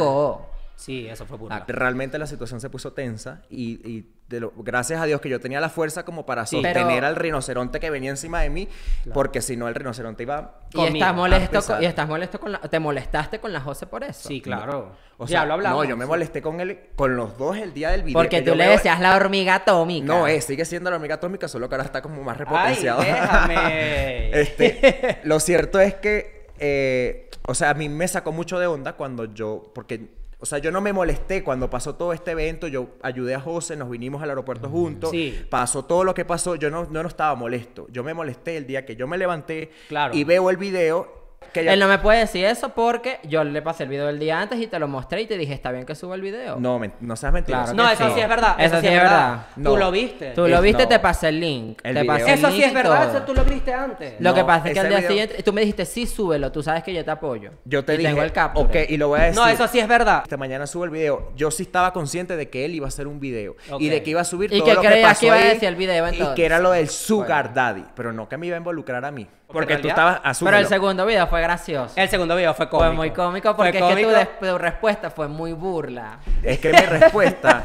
[0.80, 1.64] Sí, eso fue burla.
[1.68, 5.38] Realmente la situación se puso tensa y, y de lo- gracias a Dios que yo
[5.38, 6.56] tenía la fuerza como para Sí.
[6.56, 8.66] sostener Pero- al rinoceronte que venía encima de mí,
[9.12, 10.60] porque si no el rinoceronte iba...
[10.72, 13.86] Y Conmigo, estás molesto con, y estás molesto con la, te molestaste con la José
[13.86, 14.26] por eso.
[14.28, 14.92] Sí, claro.
[15.18, 15.84] O ya sea, lo hablamos.
[15.84, 18.14] no, yo me molesté con él, con los dos el día del video.
[18.18, 20.06] Porque que tú le veo- decías la hormiga atómica.
[20.06, 23.02] No, es, sigue siendo la hormiga atómica, solo que ahora está como más Ay, repotenciado.
[23.02, 24.30] déjame.
[24.40, 28.94] Este, lo cierto es que, eh, o sea, a mí me sacó mucho de onda
[28.94, 30.08] cuando yo, porque,
[30.40, 33.76] o sea, yo no me molesté cuando pasó todo este evento, yo ayudé a José,
[33.76, 35.38] nos vinimos al aeropuerto juntos, Sí.
[35.50, 38.66] pasó todo lo que pasó, yo no, no, no estaba molesto, yo me molesté el
[38.66, 40.14] día que yo me levanté Claro.
[40.14, 41.19] y veo el video
[41.52, 44.20] que ya- Él no me puede decir eso porque yo le pasé el video el
[44.20, 46.60] día antes y te lo mostré y te dije, ¿está bien que suba el video?
[46.60, 47.72] No, men- no seas mentiroso.
[47.74, 48.12] Claro No, eso sí.
[48.14, 48.54] sí es verdad.
[48.58, 49.46] Eso, sí es verdad.
[49.56, 49.70] No.
[49.70, 50.30] Tú lo viste.
[50.30, 50.88] Tú lo viste, no.
[50.88, 51.80] te pasé el link.
[51.82, 52.14] El te video.
[52.14, 53.02] pasé el Eso sí link es verdad.
[53.08, 53.16] todo.
[53.16, 54.14] Eso tú lo viste antes.
[54.20, 56.62] Lo que pasa es que al día video- siguiente tú me dijiste, sí, súbelo, tú
[56.62, 57.50] sabes que yo te apoyo.
[57.64, 58.84] Yo te y dije, tengo el capture.
[58.84, 59.40] ok, y lo voy a decir.
[59.40, 60.20] No, eso sí es verdad.
[60.22, 61.32] Esta mañana subo el video.
[61.34, 64.10] Yo sí estaba consciente de que él iba a hacer un video y de que
[64.10, 66.34] iba a subir ¿Y todo lo que pasó que iba a decir el video, y
[66.36, 69.26] que era lo del Sugar Daddy, pero no que me iba a involucrar a mí,
[69.52, 70.56] porque tú estabas Pero asúmelo.
[70.58, 71.94] el segundo video fue gracioso.
[71.96, 72.86] El segundo video fue cómico.
[72.86, 76.18] Fue muy cómico porque es que tu, respuesta fue muy burla.
[76.42, 77.64] Es que mi respuesta.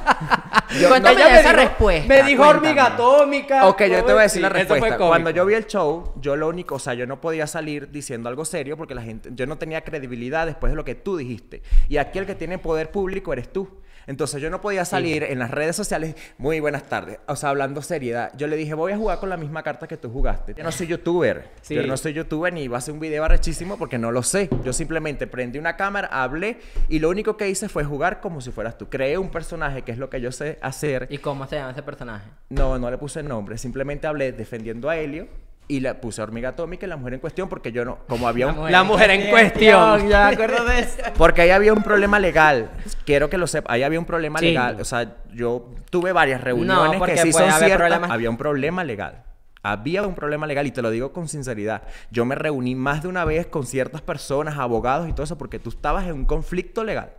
[0.79, 2.67] yo- Cuéntame me esa dijo- respuesta, Me dijo cuéntame.
[2.67, 3.67] hormiga atómica.
[3.67, 4.97] Ok, yo te voy a decir la Sí, respuesta.
[4.97, 8.29] Cuando yo vi el show, yo lo único, o sea, yo no podía salir diciendo
[8.29, 11.61] algo serio porque la gente, yo no tenía credibilidad después de lo que tú dijiste.
[11.89, 13.69] Y aquí el que tiene poder público eres tú.
[14.07, 17.81] Entonces yo no podía salir en las redes sociales, muy buenas tardes, o sea, hablando
[17.81, 18.31] seriedad.
[18.37, 20.53] Yo le dije, voy a jugar con la misma carta que tú jugaste.
[20.53, 21.49] Yo no soy youtuber.
[21.61, 21.75] Sí.
[21.75, 24.49] Yo no soy youtuber ni iba a hacer un video arrechísimo porque no lo sé.
[24.63, 28.51] Yo simplemente prendí una cámara, hablé y lo único que hice fue jugar como si
[28.51, 28.89] fueras tú.
[28.89, 31.07] Creé un personaje que es lo que yo sé hacer.
[31.09, 32.29] ¿Y cómo se llama ese personaje?
[32.49, 33.57] No, no le puse nombre.
[33.57, 35.27] Simplemente hablé defendiendo a Helio
[35.67, 38.27] y le puse a Hormiga Atómica y la mujer en cuestión porque yo no, como
[38.27, 38.71] había un...
[38.71, 40.07] La mujer en cuestión.
[40.09, 40.97] Ya me acuerdo de eso.
[41.17, 42.69] Porque ahí había un problema legal.
[43.05, 43.73] Quiero que lo sepa.
[43.73, 44.47] Ahí había un problema Sí.
[44.49, 44.77] legal.
[44.79, 47.77] O sea, yo tuve varias reuniones que sí son ciertas.
[47.79, 49.23] problemas- Había un problema legal.
[49.63, 51.81] Había un problema legal y te lo digo con sinceridad.
[52.11, 55.57] Yo me reuní más de una vez con ciertas personas, abogados y todo eso porque
[55.57, 57.09] tú estabas en un conflicto legal.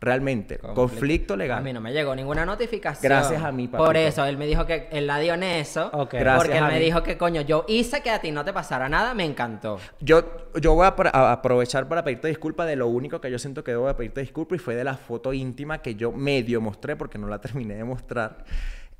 [0.00, 0.58] Realmente.
[0.58, 1.58] Conflicto, legal.
[1.58, 3.02] A mí no me llegó ninguna notificación.
[3.10, 3.98] Gracias a mí, Por papito.
[3.98, 5.90] eso, él me dijo que él la dio en eso.
[5.92, 6.12] Ok.
[6.14, 6.84] Gracias porque él a me mí.
[6.84, 9.78] dijo que, coño, yo hice que a ti no te pasara nada, me encantó.
[10.00, 10.22] Yo,
[10.60, 13.64] yo voy a, apro- a aprovechar para pedirte disculpas de lo único que yo siento
[13.64, 16.94] que debo de pedirte disculpas y fue de la foto íntima que yo medio mostré
[16.94, 18.44] porque no la terminé de mostrar.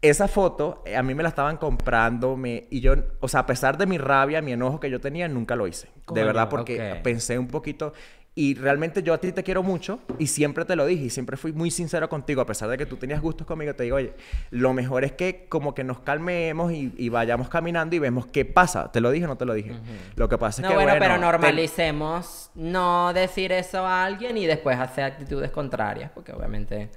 [0.00, 3.46] Esa foto eh, a mí me la estaban comprando me, y yo, o sea, a
[3.46, 5.88] pesar de mi rabia, mi enojo que yo tenía, nunca lo hice.
[6.12, 7.92] de verdad, porque pensé un poquito
[8.40, 11.36] y realmente yo a ti te quiero mucho y siempre te lo dije y siempre
[11.36, 14.12] fui muy sincero contigo, a pesar de que tú tenías gustos conmigo, te digo, oye,
[14.50, 18.44] lo mejor es que como que nos calmemos y, y vayamos caminando y vemos qué
[18.44, 18.92] pasa.
[18.92, 19.72] ¿Te lo dije o no te lo dije?
[20.14, 24.36] Lo que pasa es No, que bueno, pero te- normalicemos no decir eso a alguien
[24.36, 26.90] y después hacer actitudes contrarias, porque obviamente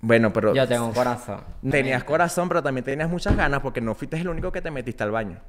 [0.00, 1.40] Bueno, pero yo tengo un corazón.
[1.70, 5.02] tenías corazón, pero también tenías muchas ganas porque no fuiste el único que te metiste
[5.02, 5.40] al baño.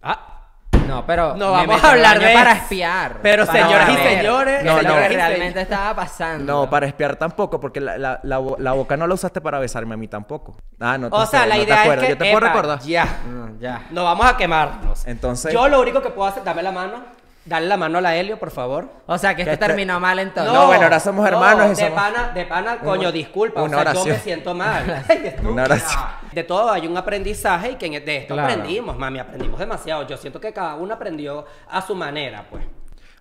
[0.00, 0.43] Ah,
[0.86, 1.34] No, pero.
[1.36, 3.18] No me vamos a hablar de para espiar.
[3.22, 5.00] Pero, para señoras y señores, no, es lo no.
[5.00, 6.52] que realmente estaba pasando.
[6.52, 9.58] No, para espiar tampoco, porque la, la- la bo- la boca no la usaste para
[9.58, 10.56] besarme a mí tampoco.
[10.80, 12.04] Ah, no te o sea, sé, la no te idea es acuerdas.
[12.06, 12.10] que...
[12.12, 12.80] Yo te puedo recordar.
[12.80, 13.06] Ya.
[13.28, 13.82] No, ya.
[13.90, 15.06] No vamos a quemarnos.
[15.06, 16.44] Entonces- Yo lo único que puedo hacer...
[16.44, 17.23] Dame la mano.
[17.46, 18.88] Dale la mano a la Helio, por favor.
[19.06, 20.50] O sea, que esto este- terminó mal entonces.
[20.52, 23.62] No, bueno, ahora somos hermanos y de somos- pana, de pana, coño, disculpa.
[23.62, 24.16] una o sea, yo oración.
[24.16, 25.04] me siento mal.
[25.08, 25.36] Ay.
[25.44, 26.02] Una oración.
[26.32, 28.50] De todo hay un aprendizaje y que en- de esto Claro.
[28.50, 29.18] aprendimos, mami.
[29.18, 30.06] Aprendimos demasiado.
[30.06, 32.64] Yo siento que cada uno aprendió a su manera, pues.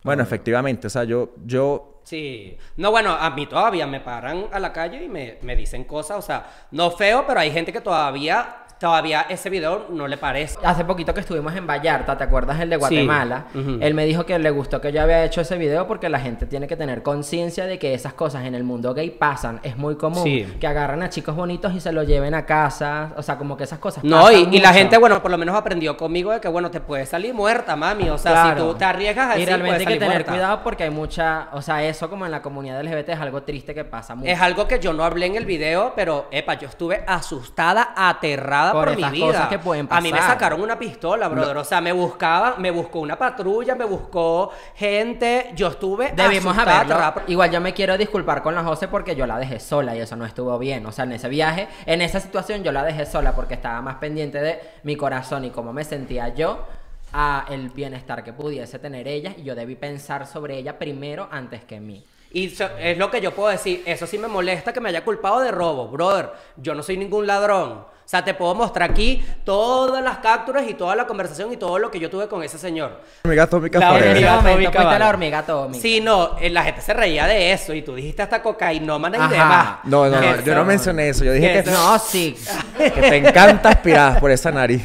[0.03, 2.57] Bueno, efectivamente, o sea, yo, yo Sí.
[2.75, 6.17] No, bueno, a mí todavía me paran a la calle y me, me dicen cosas,
[6.17, 10.57] o sea, no feo, pero hay gente que todavía, todavía ese video no le parece.
[10.63, 13.45] Hace poquito que estuvimos en Vallarta, ¿te acuerdas el de Guatemala?
[13.53, 16.45] Él me dijo que le gustó que yo había hecho ese video porque la gente
[16.45, 19.59] tiene que tener conciencia de que esas cosas en el mundo gay pasan.
[19.63, 20.45] Es muy común Sí.
[20.59, 23.13] que agarran a chicos bonitos y se los lleven a casa.
[23.17, 25.37] O sea, como que esas cosas No, pasan y, y la gente, bueno, por lo
[25.37, 28.09] menos aprendió conmigo de que, bueno, te puedes salir muerta, mami.
[28.09, 28.49] O sea, Claro.
[28.49, 30.31] si tú te arriesgas así, Y realmente hay que tener muerta.
[30.31, 31.47] cuidado porque hay mucha...
[31.53, 34.29] O sea, eso como en la comunidad LGBT es algo triste que pasa mucho.
[34.29, 38.72] Es algo que yo no hablé en el video, pero, epa, yo estuve asustada, aterrada
[38.73, 39.25] Por por, mi esas vida.
[39.27, 40.33] cosas que pueden A mí me pasar.
[40.33, 41.55] sacaron una pistola, brother.
[41.57, 45.51] O sea, me buscaba, me buscó una patrulla, me buscó gente.
[45.55, 46.97] Yo estuve Debimos haberlo.
[47.27, 50.15] Igual yo me quiero disculpar con la José porque yo la dejé sola y eso
[50.15, 50.85] no estuvo bien.
[50.85, 53.95] O sea, en ese viaje, en esa situación yo la dejé sola porque estaba más
[53.95, 56.65] pendiente de mi corazón y cómo me sentía yo
[57.13, 61.63] a el bienestar que pudiese tener ella y yo debí pensar sobre ella primero antes
[61.63, 62.03] que mí.
[62.31, 63.83] Y so- es lo que yo puedo decir.
[63.85, 66.31] Eso sí me molesta que me haya culpado de robo, brother.
[66.57, 67.85] Yo no soy ningún ladrón.
[68.05, 71.79] O sea, te puedo mostrar aquí todas las capturas y toda la conversación y todo
[71.79, 72.99] lo que yo tuve con ese señor.
[73.23, 75.81] Hormiga atómica La hormiga atómica, la hormiga atómica.
[75.81, 79.29] Sí, no, eh, la gente se reía de eso y tú dijiste hasta cocainómana y
[79.29, 79.77] demás.
[79.85, 81.23] No, no, no, yo no mencioné eso.
[81.23, 82.35] Yo dije que que, No, sí.
[82.77, 84.83] que te encanta aspirar por esa nariz.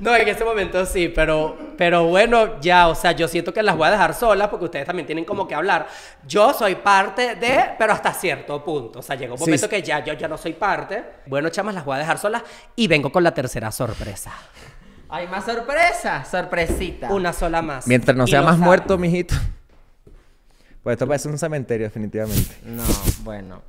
[0.00, 3.76] No, en ese momento sí, pero, pero bueno, ya, o sea, yo siento que las
[3.76, 5.88] voy a dejar solas porque ustedes también tienen como que hablar.
[6.26, 9.00] Yo soy parte de, pero hasta cierto punto.
[9.00, 9.70] O sea, llegó un momento sí.
[9.70, 11.04] que ya yo ya no soy parte.
[11.26, 12.42] Bueno, chamas, las voy a dejar solas
[12.76, 14.32] y vengo con la tercera sorpresa.
[15.08, 17.12] Hay más sorpresa, sorpresita.
[17.12, 17.86] Una sola más.
[17.86, 18.64] Mientras no sea más saben.
[18.64, 19.34] muerto, mijito.
[20.82, 22.56] Pues esto parece un cementerio, definitivamente.
[22.64, 22.84] No,
[23.22, 23.62] bueno.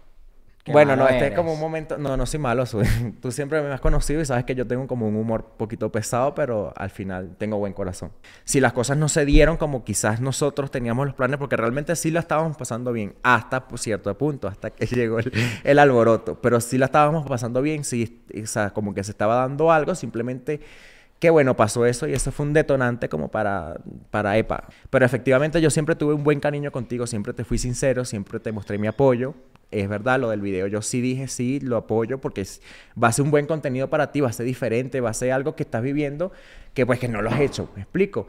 [0.63, 1.37] Qué bueno, no, este es eres.
[1.37, 1.97] como un momento.
[1.97, 2.85] No, no soy malo, soy.
[3.21, 6.35] Tú siempre me has conocido y sabes que yo tengo como un humor poquito pesado,
[6.35, 8.11] pero al final tengo buen corazón.
[8.43, 12.11] Si las cosas no se dieron como quizás nosotros teníamos los planes, porque realmente sí
[12.11, 15.31] la estábamos pasando bien, hasta cierto punto, hasta que llegó el,
[15.63, 16.39] el alboroto.
[16.41, 19.95] Pero sí la estábamos pasando bien, sí, o sea, como que se estaba dando algo,
[19.95, 20.59] simplemente.
[21.19, 23.75] Qué bueno, pasó eso y eso fue un detonante como para,
[24.09, 24.69] para EPA.
[24.89, 28.53] Pero efectivamente yo siempre tuve un buen cariño contigo, siempre te fui sincero, siempre te
[28.53, 29.35] mostré mi apoyo.
[29.71, 32.43] Es verdad, lo del video yo sí dije, sí, lo apoyo porque
[33.01, 35.31] va a ser un buen contenido para ti, va a ser diferente, va a ser
[35.31, 36.31] algo que estás viviendo
[36.73, 38.27] que pues que no lo has hecho, me explico.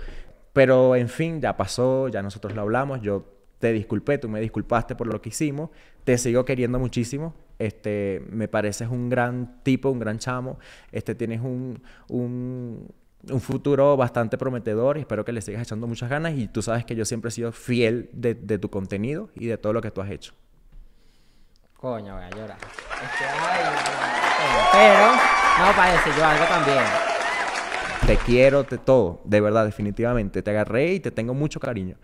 [0.53, 3.25] Pero en fin, ya pasó, ya nosotros lo hablamos, yo
[3.59, 5.71] te disculpé, tú me disculpaste por lo que hicimos,
[6.05, 10.59] te sigo queriendo muchísimo, este, me pareces un gran tipo, un gran chamo,
[10.93, 12.89] este, tienes un, un,
[13.41, 16.97] futuro bastante prometedor y espero que le sigas echando muchas ganas y tú sabes que
[16.97, 20.11] yo siempre he sido fiel de tu contenido y de todo lo que tú has
[20.11, 20.33] hecho.
[21.81, 22.57] Coño, voy a llorar.
[22.61, 26.83] Es que, ay, no, pero, no, para decir yo algo también.
[28.07, 30.43] Te quiero, te todo, de verdad, definitivamente.
[30.43, 31.97] Te agarré y te tengo mucho cariño.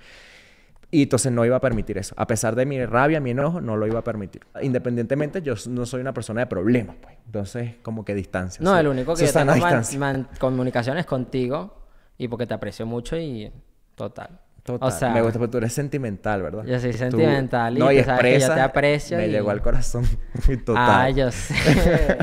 [0.90, 2.14] Y entonces no iba a permitir eso.
[2.16, 4.46] A pesar de mi rabia, mi enojo, no lo iba a permitir.
[4.62, 7.16] Independientemente, yo no soy una persona de problemas, pues.
[7.26, 8.62] Entonces, como que distancia.
[8.62, 11.82] No, el único que yo tengo man- man- comunicación es contigo
[12.16, 13.52] y porque te aprecio mucho y
[13.94, 14.40] total.
[14.66, 14.88] Total.
[14.88, 16.64] O sea, me gusta porque tú eres sentimental, ¿verdad?
[16.64, 19.50] Yo soy Tú- sentimental y no, y sabes que yo te aprecio Me y- llegó
[19.50, 20.04] al corazón.
[20.66, 20.76] Total.
[20.76, 21.54] Ah, yo sé.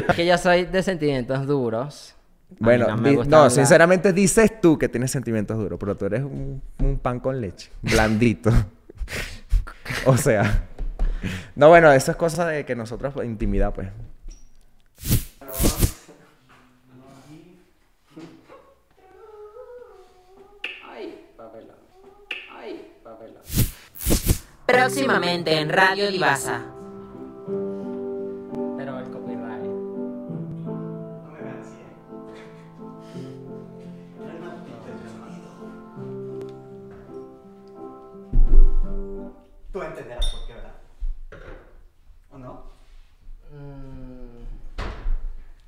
[0.15, 2.15] que yo soy de sentimientos duros.
[2.59, 6.99] Bueno, no, di- sinceramente dices tú que tienes sentimientos duros, pero tú eres un, un
[6.99, 8.51] pan con leche, blandito.
[10.05, 10.63] o sea,
[11.55, 13.87] no, bueno, eso es cosa de que nosotros, pues, intimidad, pues.
[24.65, 26.61] Próximamente en Radio Divasa.
[28.77, 29.63] Pero el copyright.
[39.71, 40.73] Tú entenderás por qué, ¿verdad?
[42.31, 42.63] ¿O no?
[43.51, 44.43] Mm,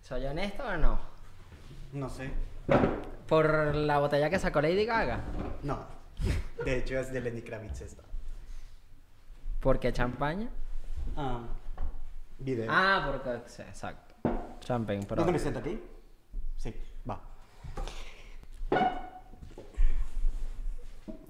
[0.01, 0.99] ¿Soy honesto o no?
[1.93, 2.29] No sé.
[3.27, 5.19] Por la botella que sacó Lady Gaga.
[5.63, 5.79] No.
[6.63, 8.03] De hecho, es de Lenny Kravitz esta.
[9.65, 10.47] ¿Por qué champaña?
[11.17, 11.41] Ah,
[12.37, 12.67] video.
[12.69, 13.49] Ah, porque...
[13.49, 14.13] sí, exacto.
[14.59, 15.15] Champagne, pero...
[15.15, 15.81] ¿Dónde me siento aquí?
[16.55, 16.71] Sí,
[17.09, 17.19] va.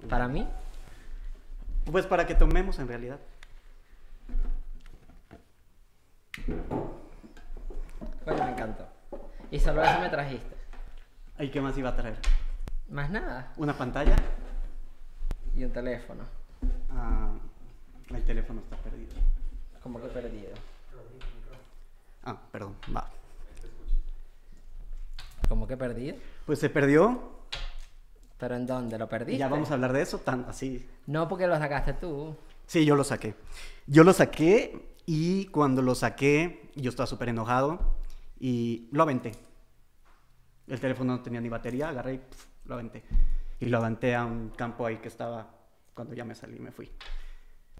[0.06, 0.46] Para mí,
[1.90, 3.18] Pues para que tomemos en realidad.
[8.22, 8.86] coño, me encantó.
[9.50, 10.54] Y solo eso me trajiste.
[11.38, 12.18] ¿Y qué más iba a traer?
[12.90, 13.54] Más nada.
[13.56, 14.16] ¿Una pantalla?
[15.54, 16.24] Y un teléfono.
[16.90, 17.32] Ah,
[18.14, 19.14] el teléfono está perdido.
[19.82, 20.50] Como que perdido.
[22.24, 23.08] Ah, perdón, va.
[25.48, 26.16] Como que perdido.
[26.44, 27.36] Pues se perdió.
[28.38, 28.98] ¿Pero en dónde?
[28.98, 29.38] ¿Lo perdiste?
[29.38, 30.86] ya vamos a hablar de eso, tan así.
[31.06, 32.36] No, porque lo sacaste tú.
[32.66, 33.34] Sí, yo lo saqué.
[33.86, 37.96] Yo lo saqué y cuando lo saqué, yo estaba súper enojado
[38.38, 39.32] y lo aventé.
[40.66, 43.04] El teléfono no tenía ni batería, agarré y pf, lo aventé.
[43.60, 45.48] Y lo aventé a un campo ahí que estaba
[45.94, 46.90] cuando ya me salí, me fui.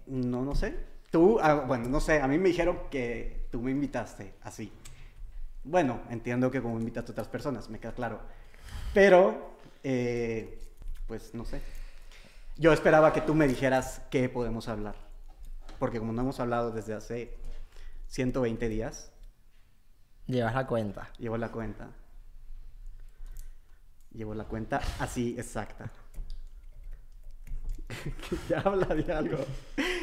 [0.07, 0.75] No, no sé.
[1.11, 4.71] Tú, ah, bueno, no sé, a mí me dijeron que tú me invitaste así.
[5.63, 8.19] Bueno, entiendo que como invitaste a otras personas, me queda claro.
[8.93, 9.51] Pero,
[9.83, 10.59] eh,
[11.07, 11.61] pues no sé.
[12.57, 14.95] Yo esperaba que tú me dijeras qué podemos hablar.
[15.79, 17.37] Porque como no hemos hablado desde hace
[18.07, 19.11] 120 días,
[20.25, 21.09] Llevas la cuenta.
[21.19, 21.89] llevo la cuenta.
[24.11, 25.89] Llevo la cuenta así exacta.
[27.87, 29.37] Que ya habla de algo.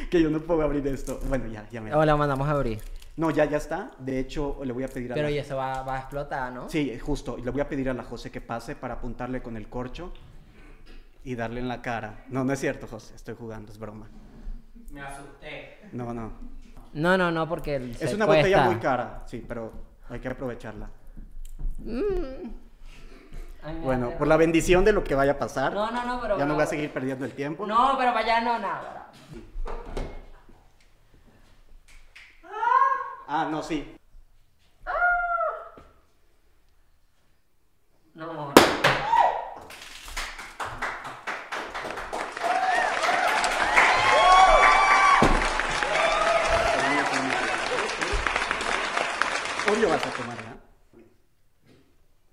[0.09, 1.19] Que yo no puedo abrir esto.
[1.27, 1.93] Bueno, ya, ya me...
[1.93, 2.79] O la mandamos a abrir.
[3.17, 3.91] No, ya, ya está.
[3.99, 5.31] De hecho, le voy a pedir a Pero la...
[5.31, 6.69] y eso va, va a explotar, ¿no?
[6.69, 7.37] Sí, justo.
[7.37, 10.11] Y le voy a pedir a la José que pase para apuntarle con el corcho
[11.23, 12.25] y darle en la cara.
[12.29, 13.15] No, no es cierto, José.
[13.15, 14.07] Estoy jugando, es broma.
[14.91, 15.79] Me asusté.
[15.91, 16.31] No, no.
[16.93, 18.65] No, no, no, porque el Es una botella cuesta.
[18.65, 19.71] muy cara, sí, pero
[20.09, 20.89] hay que aprovecharla.
[23.65, 25.73] Ay, Bueno, por la bendición de lo que vaya a pasar.
[25.73, 26.37] No, no, no, pero...
[26.37, 26.55] Ya no no.
[26.55, 27.65] voy a seguir perdiendo el tiempo.
[27.65, 29.11] No, pero para allá no, nada.
[33.27, 33.95] Ah, no, sí.
[38.13, 38.53] No.
[49.71, 50.55] Obvio vas a tomar, ¿verdad?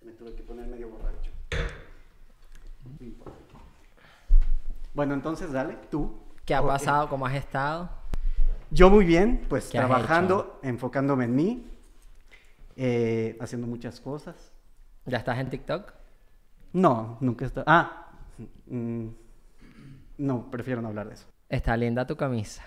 [0.03, 1.31] Me tuve que poner medio borracho.
[3.01, 3.39] No importa.
[4.95, 6.19] Bueno, entonces dale, tú.
[6.45, 7.09] ¿Qué ha pasado?
[7.09, 7.91] ¿Cómo has estado?
[8.71, 11.67] Yo muy bien, pues ¿Qué has trabajando, enfocándome en mí,
[12.77, 14.53] eh, haciendo muchas cosas.
[15.07, 15.93] ¿Ya estás en TikTok?
[16.73, 17.65] No, nunca está.
[17.67, 18.09] Ah,
[18.67, 19.09] mm,
[20.19, 21.27] no, prefiero no hablar de eso.
[21.49, 22.63] Está linda tu camisa.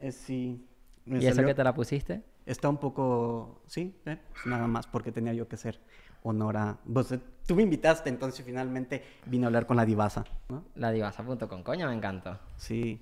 [0.00, 0.66] Eh, sí.
[1.06, 2.22] me ¿Y eso salió- que te la pusiste?
[2.44, 5.80] Está un poco, sí, eh, pues nada más porque tenía yo que hacer
[6.22, 6.78] honor a...
[6.92, 7.14] Pues,
[7.46, 10.64] tú me invitaste, entonces finalmente vine a hablar con la divasa, ¿no?
[10.74, 12.38] Ladivasa.com, coño, me encantó.
[12.56, 13.00] Sí.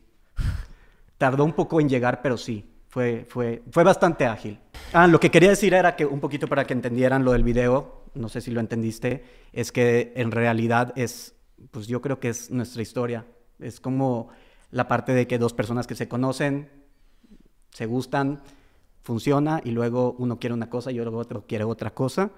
[1.19, 4.61] Tardó un poco en llegar, pero sí, fue, fue, fue bastante ágil.
[4.93, 8.05] Ah, lo que quería decir era que un poquito para que entendieran lo del video,
[8.15, 11.35] no sé si lo entendiste, es que en realidad es,
[11.73, 13.27] pues yo creo que es nuestra historia.
[13.59, 14.29] Es como
[14.71, 16.71] la parte de que dos personas que se conocen,
[17.71, 18.43] se gustan,
[19.03, 22.31] funciona y luego uno quiere una cosa y luego otro quiere otra cosa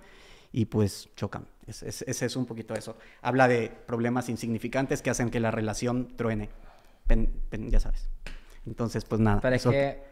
[0.53, 1.46] y pues chocan.
[1.66, 2.96] Es, es, es un poquito eso.
[3.20, 6.49] Habla de problemas insignificantes que hacen que la relación truene.
[7.07, 8.09] Pen- pen- ya sabes.
[8.66, 9.40] Entonces, pues nada.
[9.40, 10.03] Pero es eso- que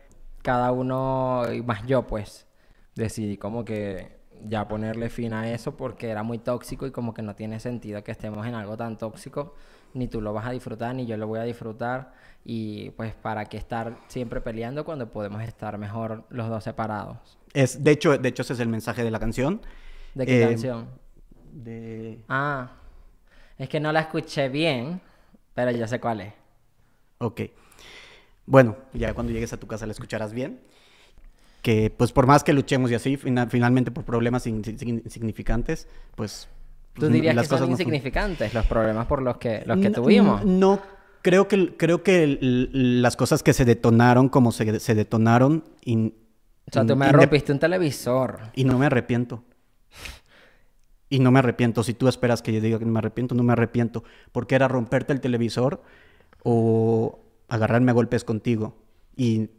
[0.43, 2.47] cada uno, y más yo pues,
[2.95, 7.23] decidí como que ya ponerle fin a eso porque era muy tóxico y como que
[7.23, 9.55] no tiene sentido que estemos en algo tan tóxico,
[9.95, 12.13] ni tú lo vas a disfrutar, ni yo lo voy a disfrutar,
[12.45, 17.39] y pues para qué estar siempre peleando cuando podemos estar mejor los dos separados.
[17.55, 19.63] Es, de, hecho, de hecho, ese es el mensaje de la canción.
[20.17, 20.89] ¿De qué Eh, canción?
[21.53, 22.21] De...
[22.29, 22.71] Ah,
[23.59, 25.01] es que no la escuché bien,
[25.55, 26.33] pero ya sé cuál es.
[27.19, 27.43] Ok.
[28.47, 30.59] Bueno, ya cuando llegues a tu casa la escucharás bien.
[31.61, 35.87] Que pues por más que luchemos y así, fina- finalmente por problemas in- in- insignificantes,
[36.15, 36.49] pues...
[36.95, 39.95] ¿Tú dirías las que son no insignificantes los problemas por los que, los que No-
[39.97, 40.45] tuvimos?
[40.47, 40.81] No,
[41.21, 45.63] creo que, creo que las cosas que se detonaron como se, se detonaron...
[45.85, 46.15] in-
[46.67, 48.41] O sea, tú me rompiste un televisor.
[48.55, 49.43] Y no me arrepiento.
[51.09, 51.83] Y no me arrepiento.
[51.83, 54.03] Si tú esperas que yo diga que me arrepiento, no me arrepiento.
[54.33, 55.83] Porque era romperte el televisor
[56.43, 58.77] o agarrarme a golpes contigo.
[59.17, 59.51] Y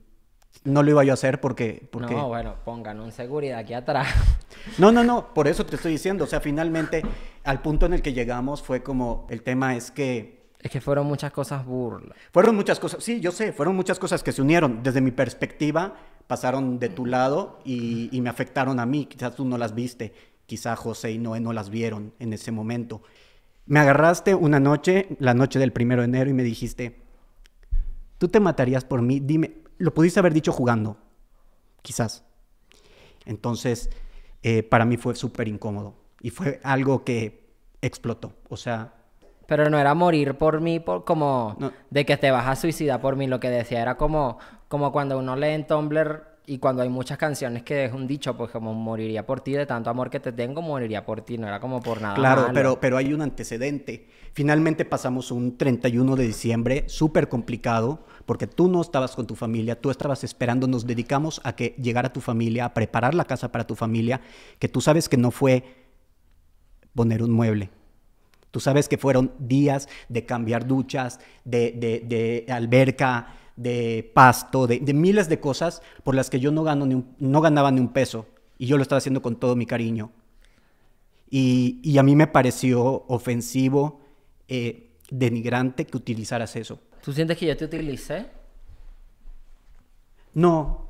[0.63, 1.87] no lo iba yo a hacer porque...
[1.91, 2.13] porque...
[2.13, 4.07] No, bueno, pongan un seguridad aquí atrás.
[4.79, 6.23] No, no, no, por eso te estoy diciendo.
[6.23, 7.03] O sea, finalmente,
[7.43, 11.05] al punto en el que llegamos fue como, el tema es que Es que fueron
[11.05, 12.17] muchas cosas burlas.
[12.31, 14.81] fueron muchas cosas, sí, yo sé, fueron muchas cosas que se unieron.
[14.83, 15.95] Desde mi perspectiva,
[16.25, 19.05] pasaron de tu lado y, y me afectaron a mí.
[19.05, 20.13] Quizás tú no las viste,
[20.47, 23.03] quizá José y Noé no las vieron en ese momento.
[23.67, 26.99] Me agarraste una noche, la noche del primero de enero, y me dijiste,
[28.17, 30.97] tú te matarías por mí, dime, lo pudiste haber dicho jugando,
[31.83, 32.23] quizás.
[33.25, 33.89] Entonces,
[34.41, 37.45] eh, para mí fue súper incómodo y fue algo que
[37.81, 38.33] explotó.
[38.49, 38.93] O sea,
[39.47, 41.71] Pero no era morir por mí, por, como No.
[41.89, 43.27] de que te vas a suicidar por mí.
[43.27, 44.39] Lo que decía era como,
[44.69, 48.35] como cuando uno lee en Tumblr y cuando hay muchas canciones que es un dicho,
[48.37, 51.37] pues como moriría por ti, de tanto amor que te tengo, moriría por ti.
[51.37, 52.15] No era como por nada.
[52.15, 52.53] Claro, malo.
[52.53, 54.07] pero, pero hay un antecedente.
[54.31, 59.79] Finalmente pasamos un 31 de diciembre súper complicado porque tú no estabas con tu familia,
[59.81, 63.67] tú estabas esperando, nos dedicamos a que llegara tu familia, a preparar la casa para
[63.67, 64.21] tu familia,
[64.57, 65.63] que tú sabes que no fue
[66.95, 67.69] poner un mueble.
[68.51, 73.27] Tú sabes que fueron días de cambiar duchas, de, de- de alberca,
[73.57, 77.15] de pasto, de, de miles de cosas por las que yo no, gano ni un-
[77.19, 78.25] no ganaba ni un peso.
[78.57, 80.11] Y yo lo estaba haciendo con todo mi cariño.
[81.29, 83.99] Y, y a mí me pareció ofensivo,
[84.47, 86.79] eh, denigrante que utilizaras eso.
[87.03, 88.27] ¿Tú sientes que yo te utilicé?
[90.33, 90.89] No,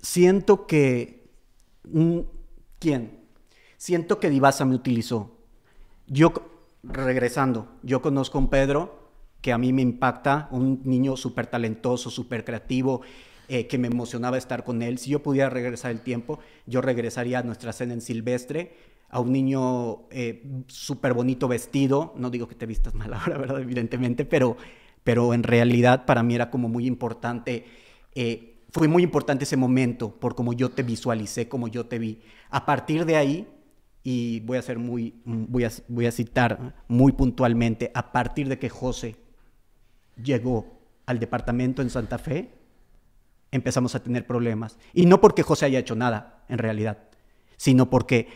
[0.00, 1.28] siento que...
[1.84, 2.20] mm,
[2.78, 3.20] ¿Quién?
[3.76, 5.36] Siento que Divasa me utilizó.
[6.06, 6.32] Yo,
[6.82, 8.99] regresando, yo conozco a un Pedro
[9.40, 13.02] que a mí me impacta, un niño súper talentoso, súper creativo,
[13.48, 14.98] eh, que me emocionaba estar con él.
[14.98, 18.74] Si yo pudiera regresar el tiempo, yo regresaría a nuestra cena en Silvestre,
[19.08, 22.14] a un niño eh, súper bonito vestido.
[22.16, 23.60] No digo que te vistas mal ahora, ¿verdad?
[23.60, 24.56] Evidentemente, pero,
[25.02, 27.64] pero en realidad para mí era como muy importante.
[28.14, 32.20] eh, fue muy importante ese momento por cómo yo te visualicé, como yo te vi.
[32.50, 33.48] A partir de ahí,
[34.02, 38.58] y voy a ser muy, voy a, voy a citar muy puntualmente, a partir de
[38.58, 39.16] que José
[40.22, 40.66] llegó
[41.06, 42.50] al departamento en Santa Fe,
[43.50, 44.78] empezamos a tener problemas.
[44.94, 46.98] Y no porque José haya hecho nada, en realidad,
[47.56, 48.28] sino porque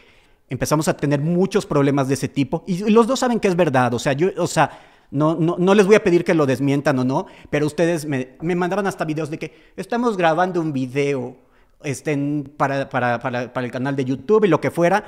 [0.49, 2.65] empezamos a tener muchos problemas de ese tipo.
[2.67, 3.95] Y los dos saben que es verdad.
[3.95, 4.71] O sea, yo, o sea,
[5.11, 8.37] no, no, no les voy a pedir que lo desmientan o no, pero ustedes me,
[8.41, 11.37] mandaban hasta videos de que estamos grabando un video
[11.83, 15.05] en- para, para, para, para el canal de YouTube y lo que fuera.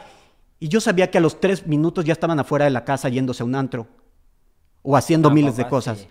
[0.58, 3.42] Y yo sabía que a los tres minutos ya estaban afuera de la casa yéndose
[3.42, 3.88] a un antro.
[4.88, 6.06] O haciendo miles de cosas.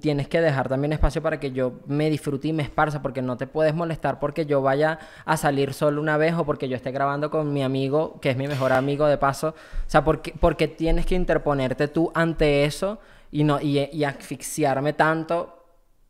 [0.00, 3.36] Tienes que dejar también espacio para que yo me disfrute y me esparza, porque no
[3.36, 6.92] te puedes molestar porque yo vaya a salir solo una vez o porque yo esté
[6.92, 9.48] grabando con mi amigo, que es mi mejor amigo de paso.
[9.48, 13.00] O sea, porque, porque tienes que interponerte tú ante eso
[13.32, 15.64] y, no, y, y asfixiarme tanto,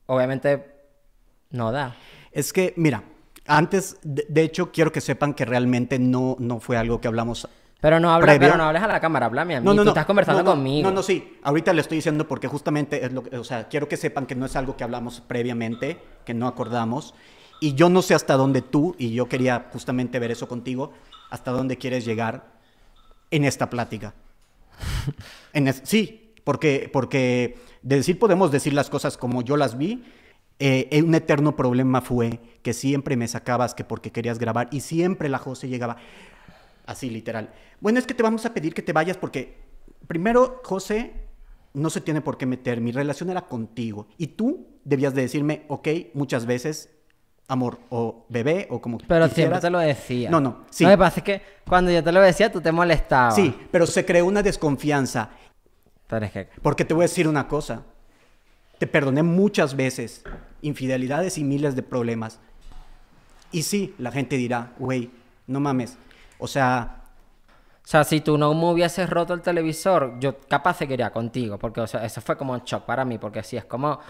[0.05, 0.67] obviamente
[1.51, 1.97] no da.
[2.33, 3.03] Es que, mira,
[3.47, 7.49] antes, de, de hecho, quiero que sepan que realmente no, no fue algo que hablamos.
[7.81, 9.65] Pero no, habla, pero no hables a la cámara, háblame a mí.
[9.67, 10.89] No, no, Tú estás conversando conmigo.
[10.89, 11.39] No, no, sí.
[11.43, 14.35] Ahorita le estoy diciendo porque justamente es lo que, o sea, quiero que sepan que
[14.35, 17.15] no es algo que hablamos previamente, que no acordamos.
[17.59, 20.93] Y yo no sé hasta dónde tú, y yo quería justamente ver eso contigo,
[21.31, 22.53] hasta dónde quieres llegar
[23.31, 24.15] en esta plática.
[25.53, 30.05] En es- sí, porque, porque de decir podemos decir las cosas como yo las vi.
[30.59, 35.31] eh, un eterno problema fue que siempre me sacabas que porque querías grabar y siempre
[35.31, 35.97] la José llegaba
[36.91, 37.51] así literal.
[37.81, 39.57] Bueno, es que te vamos a pedir que te vayas porque
[40.07, 41.13] primero José
[41.73, 45.65] no se tiene por qué meter, mi relación era contigo y tú debías de decirme,
[45.69, 46.91] ok, muchas veces,
[47.47, 49.61] amor o bebé o como Pero siempre quisieras.
[49.61, 50.31] te lo decía.
[50.31, 50.85] No, no, sí.
[50.85, 53.35] Lo que pasa es que cuando yo te lo decía, tú te molestabas.
[53.35, 55.31] Sí, pero se creó una desconfianza
[56.09, 57.83] que Porque te voy a decir una cosa.
[58.79, 60.25] Te perdoné muchas veces
[60.63, 62.41] infidelidades y miles de problemas.
[63.53, 65.11] Y sí, la gente dirá, güey,
[65.47, 65.99] no mames.
[66.41, 66.97] O sea,
[67.83, 71.81] O sea, si tú no me hubieses roto el televisor, yo capaz seguiría contigo, porque,
[71.81, 73.91] o sea, eso fue como un shock para mí, porque sí es como...
[73.93, 74.01] O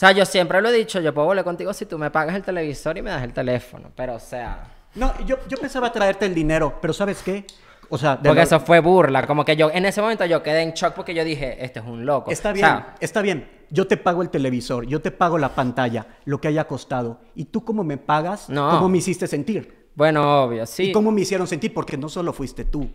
[0.00, 2.42] sea, yo siempre lo he dicho, yo puedo volver contigo si tú me pagas el
[2.42, 4.62] televisor y me das el teléfono, pero o sea...
[4.94, 7.44] no, yo, yo pensaba traerte el dinero, pero ¿sabes qué?
[7.90, 10.42] O sea, de Porque lo- eso fue burla, como que yo, en ese momento yo
[10.42, 12.30] quedé en shock porque yo dije, este es un loco.
[12.30, 13.50] Está O bien, sea, está bien.
[13.70, 17.20] Yo te pago el televisor, yo te pago la pantalla, lo que haya costado.
[17.34, 18.48] ¿Y tú cómo me pagas?
[18.48, 18.70] No.
[18.70, 19.77] ¿Cómo me hiciste sentir?
[19.98, 20.84] Bueno, obvio, sí.
[20.84, 21.74] ¿Y cómo me hicieron sentir?
[21.74, 22.88] Porque no solo fuiste tú.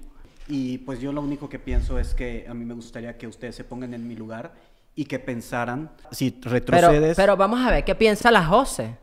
[0.48, 3.56] Y pues yo lo único que pienso es que a mí me gustaría que ustedes
[3.56, 4.54] se pongan en mi lugar
[4.96, 7.16] y que pensaran, si Pero, retrocedes...
[7.18, 8.96] pero vamos a ver qué piensa la Jose.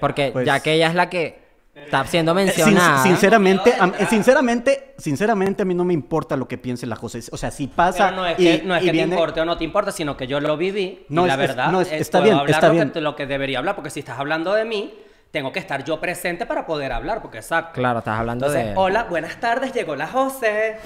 [0.00, 1.38] Porque Pues- ya que ella es la que
[1.74, 3.02] está siendo Eh, sin- mencionada.
[3.02, 7.20] sinceramente, a- sinceramente, sinceramente a mí no me importa lo que piense la José.
[7.32, 9.14] O sea, si pasa Pero no es y- que, no es y que viene- te
[9.14, 11.06] importe o no te importa, sino que yo lo viví.
[11.08, 12.90] No, y la es- es- verdad, no, es- está puedo bien, hablar está lo, bien.
[12.90, 14.92] Que, lo que debería hablar, porque si estás hablando de mí,
[15.30, 17.72] tengo que estar yo presente para poder hablar, porque exacto.
[17.74, 18.80] Claro, estás hablando Entonces, de.
[18.80, 20.76] hola, buenas tardes, llegó la José.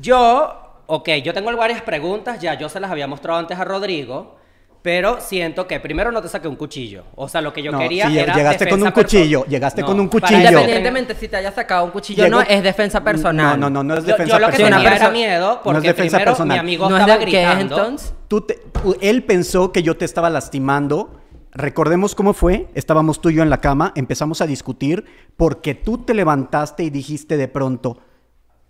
[0.00, 4.36] Yo, ok, yo tengo varias preguntas, ya yo se las había mostrado antes a Rodrigo,
[4.82, 7.04] pero siento que primero no te saqué un cuchillo.
[7.16, 9.98] O sea, lo que yo No, quería sí, era llegaste con un cuchillo, llegaste con
[9.98, 10.38] un cuchillo.
[10.50, 13.58] Independientemente si te haya sacado un cuchillo Llegó- no, es defensa personal.
[13.58, 14.80] No, no, no, no es Yo, defensa yo lo que personal.
[14.82, 16.54] tenía era miedo porque no es defensa primero personal.
[16.54, 17.74] mi amigo ¿No es estaba de- ¿Qué es gritando.
[17.76, 18.14] entonces?
[18.28, 18.60] Tú te-
[19.00, 21.17] él pensó que yo te estaba lastimando.
[21.52, 22.68] Recordemos cómo fue.
[22.74, 25.04] Estábamos tú y yo en la cama, empezamos a discutir
[25.36, 27.98] porque tú te levantaste y dijiste de pronto,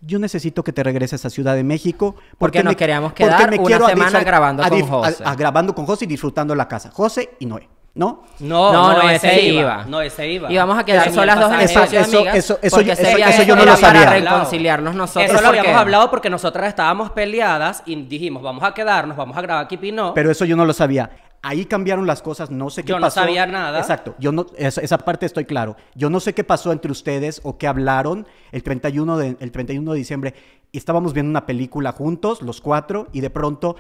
[0.01, 2.15] yo necesito que te regreses a Ciudad de México.
[2.39, 5.25] Porque nos queríamos porque quedar una quiero semana grabando con José.
[5.25, 6.91] a- a- grabando con José y disfrutando la casa.
[6.93, 8.23] José y Noé, ¿no?
[8.39, 9.61] No, No, no, no, ese ese iba.
[9.61, 9.85] iba.
[9.87, 10.53] No, ese iba.
[10.53, 14.05] Y vamos a quedar solas dos en Eso- eso- eso- porque yo no lo para
[14.05, 14.11] sabía.
[14.11, 15.25] reconciliarnos nosotros.
[15.33, 19.37] Eso lo habíamos porque- hablado porque nosotras estábamos peleadas y dijimos, vamos a quedarnos, vamos
[19.37, 20.15] a grabar aquí no.
[20.15, 21.11] Pero eso yo no lo sabía.
[21.41, 23.21] Ahí cambiaron las cosas, no sé qué Yo no pasó.
[23.21, 23.79] sabía nada.
[23.79, 25.77] Exacto, yo no, esa, esa parte estoy claro.
[25.95, 29.93] Yo no sé qué pasó entre ustedes o qué hablaron el 31 de, el 31
[29.93, 30.35] de diciembre.
[30.73, 33.77] Estábamos viendo una película juntos, los cuatro, y de pronto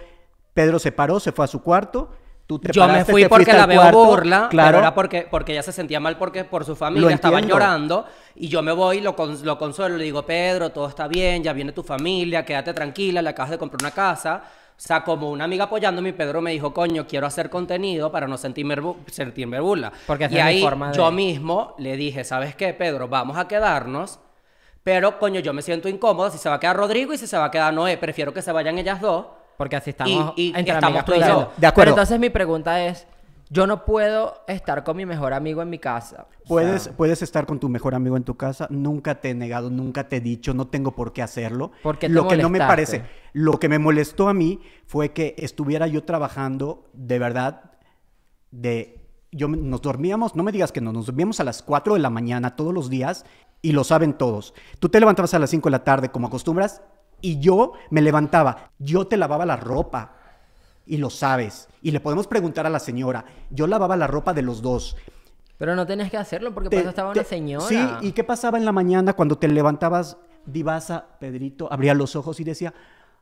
[0.54, 2.10] Pedro se paró, se fue a su cuarto.
[2.46, 4.68] Tú te Yo me fui te porque la veo cuarto, burla, claro.
[4.68, 7.56] pero era porque, porque ella se sentía mal porque por su familia estaban entiendo.
[7.62, 8.06] llorando
[8.36, 11.52] y yo me voy, lo, cons- lo consuelo, le digo, Pedro, todo está bien, ya
[11.52, 14.44] viene tu familia, quédate tranquila, le acabas de comprar una casa.
[14.78, 18.38] O sea, como una amiga apoyándome, Pedro me dijo, coño, quiero hacer contenido para no
[18.38, 19.92] sentirme, bu- sentirme burla.
[20.06, 23.08] Porque y ahí forma de- yo mismo le dije, ¿sabes qué, Pedro?
[23.08, 24.20] Vamos a quedarnos,
[24.84, 27.36] pero coño, yo me siento incómoda si se va a quedar Rodrigo y si se
[27.36, 27.96] va a quedar Noé.
[27.96, 29.26] Prefiero que se vayan ellas dos.
[29.56, 31.52] Porque así estamos Y- y entre estamos amigas tú y yo.
[31.56, 31.72] De acuerdo.
[31.74, 33.04] Pero entonces mi pregunta es,
[33.50, 36.26] yo no puedo estar con mi mejor amigo en mi casa.
[36.44, 39.34] O Puedes, sea, puedes estar con tu mejor amigo en tu casa, nunca te he
[39.34, 41.72] negado, nunca te he dicho, no tengo por qué hacerlo.
[41.82, 45.12] ¿Por qué te lo que no me parece, lo que me molestó a mí fue
[45.12, 47.72] que estuviera yo trabajando de verdad
[48.50, 51.94] de yo me- nos dormíamos, no me digas que no, nos dormíamos a las 4
[51.94, 53.24] de la mañana todos los días
[53.60, 54.54] y lo saben todos.
[54.78, 56.80] Tú te levantabas a las 5 de la tarde como acostumbras
[57.20, 60.14] y yo me levantaba, yo te lavaba la ropa
[60.88, 61.68] y lo sabes.
[61.82, 64.96] Y le podemos preguntar a la señora, yo lavaba la ropa de los dos.
[65.58, 67.66] Pero no tenías que hacerlo porque Te- por eso estaba te- una señora.
[67.66, 70.16] Sí, ¿y qué pasaba en la mañana cuando te levantabas,
[70.46, 72.72] divasa, Pedrito, abría los ojos y decía,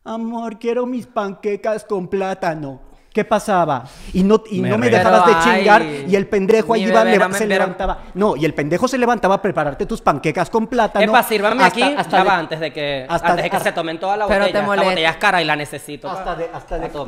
[0.04, 2.80] amor, quiero mis panquecas con plátano?
[3.16, 3.82] ¿Qué pasaba?
[4.12, 7.02] Y no, y Me no me dejabas de chingar ay, y el pendejo ahí iba,
[7.02, 7.98] bebé, no me- se pero- levantaba.
[8.12, 11.06] No, y el pendejo se levantaba a prepararte tus panquecas con plátano.
[11.06, 13.56] Epa, sírvame hasta- aquí, hasta ya de- antes de que, hasta antes de- de que
[13.56, 14.58] hasta- se tomen toda la Pero te botella.
[14.58, 14.90] Esta molesta.
[14.90, 16.10] botella es cara y la necesito.
[16.10, 16.50] Hasta, de-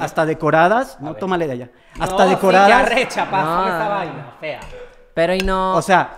[0.01, 0.97] hasta, decoradas.
[1.01, 1.71] No, tómale de allá.
[1.97, 2.69] No, Hasta sí, decoradas.
[2.69, 4.61] qué arrecha, pa, No, con esa no, vaina, fea.
[5.13, 5.75] Pero y no...
[5.77, 6.09] O sea,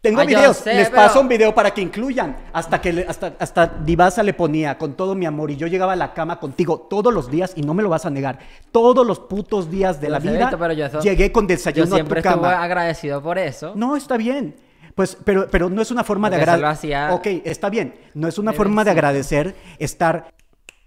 [0.00, 2.36] tengo Ah, videos, sé, les pero- paso un video para que incluyan.
[2.52, 5.94] Hasta que le- hasta, hasta Divasa le ponía con todo mi amor y yo llegaba
[5.94, 8.38] a la cama contigo todos los días y no me lo vas a negar.
[8.70, 11.48] Todos los putos días de Lo la vida Víctor, pero yo eso- llegué con yo
[11.48, 12.62] desayuno a tu siempre cama.
[12.62, 13.72] agradecido por eso.
[13.74, 14.54] No, está bien.
[14.94, 16.94] Pues, pero, pero no es una forma de Porque agradecer.
[16.94, 17.94] hacía- Ok, está bien.
[18.14, 20.32] No es una forma de agradecer estar.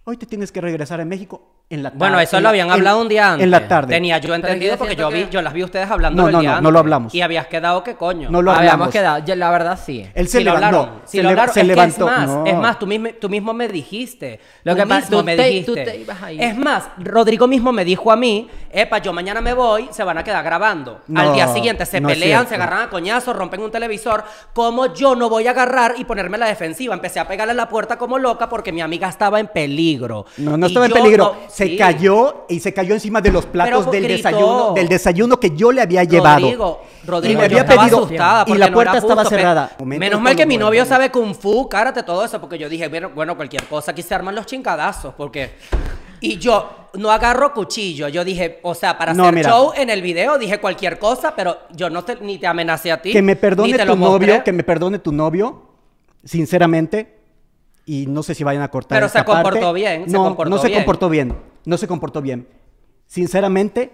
[0.03, 1.99] Hoy te tienes que regresar a México en la tarde.
[1.99, 3.43] Bueno, eso en lo habían en- hablado un día antes.
[3.43, 3.93] En la tarde.
[3.93, 6.34] Tenía yo entendido yo porque yo vi, que- yo las vi ustedes hablando No, el
[6.34, 6.74] no, día no, no antes.
[6.74, 7.15] lo hablamos.
[7.15, 8.30] Y habías quedado que coño.
[8.30, 8.93] No lo Habíamos hablamos.
[8.93, 10.07] quedado, yo- la verdad sí.
[10.13, 11.01] Él se levantó.
[11.05, 11.53] se lo leva- hablaron.
[11.53, 12.07] se Es que levantó.
[12.09, 12.45] es más, No.
[12.45, 14.39] es más, tú mismo, tú mismo me dijiste.
[14.63, 15.65] Lo tú que pasa- mismo tú me te- dijiste.
[15.72, 16.41] tú te ibas a ir.
[16.41, 20.17] Es más, Rodrigo mismo me dijo a mí, epa, yo mañana me voy, se van
[20.17, 21.01] a quedar grabando.
[21.07, 24.24] No, Al día siguiente se no pelean, se agarran a coñazos, rompen un televisor.
[24.53, 26.93] ¿Cómo yo no voy a agarrar y ponerme a la defensiva?
[26.93, 30.26] Empecé a pegarle a la puerta como loca porque mi amiga estaba en peligro.
[30.38, 31.36] No, no Y estaba en peligro.
[31.70, 34.18] Se cayó y se cayó encima de los platos Pero del gritó.
[34.30, 36.39] desayuno, del desayuno que yo le había llevado.
[36.41, 39.72] Rodrigo, Rodrigo, y me había pedido asustada y la puerta estaba justo, cerrada.
[39.84, 43.36] Menos mal que mi novio sabe kung fu, cárate todo eso, porque yo dije, bueno,
[43.36, 45.51] cualquier cosa aquí se arman los chingadazos, porque
[46.24, 48.07] Y yo no agarro cuchillo.
[48.07, 49.49] Yo dije, o sea, para No, hacer mira.
[49.49, 53.01] show en el video dije cualquier cosa, pero yo no te, ni te amenacé a
[53.01, 53.12] ti.
[53.12, 55.64] Que me perdone tu novio, que me perdone tu novio,
[56.24, 57.18] sinceramente,
[57.86, 59.74] y no sé si vayan a cortar Pero esta se comportó parte.
[59.74, 60.80] bien, se no, comportó no se bien.
[60.80, 61.36] comportó bien,
[61.66, 62.47] no se comportó bien.
[63.05, 63.91] Sinceramente,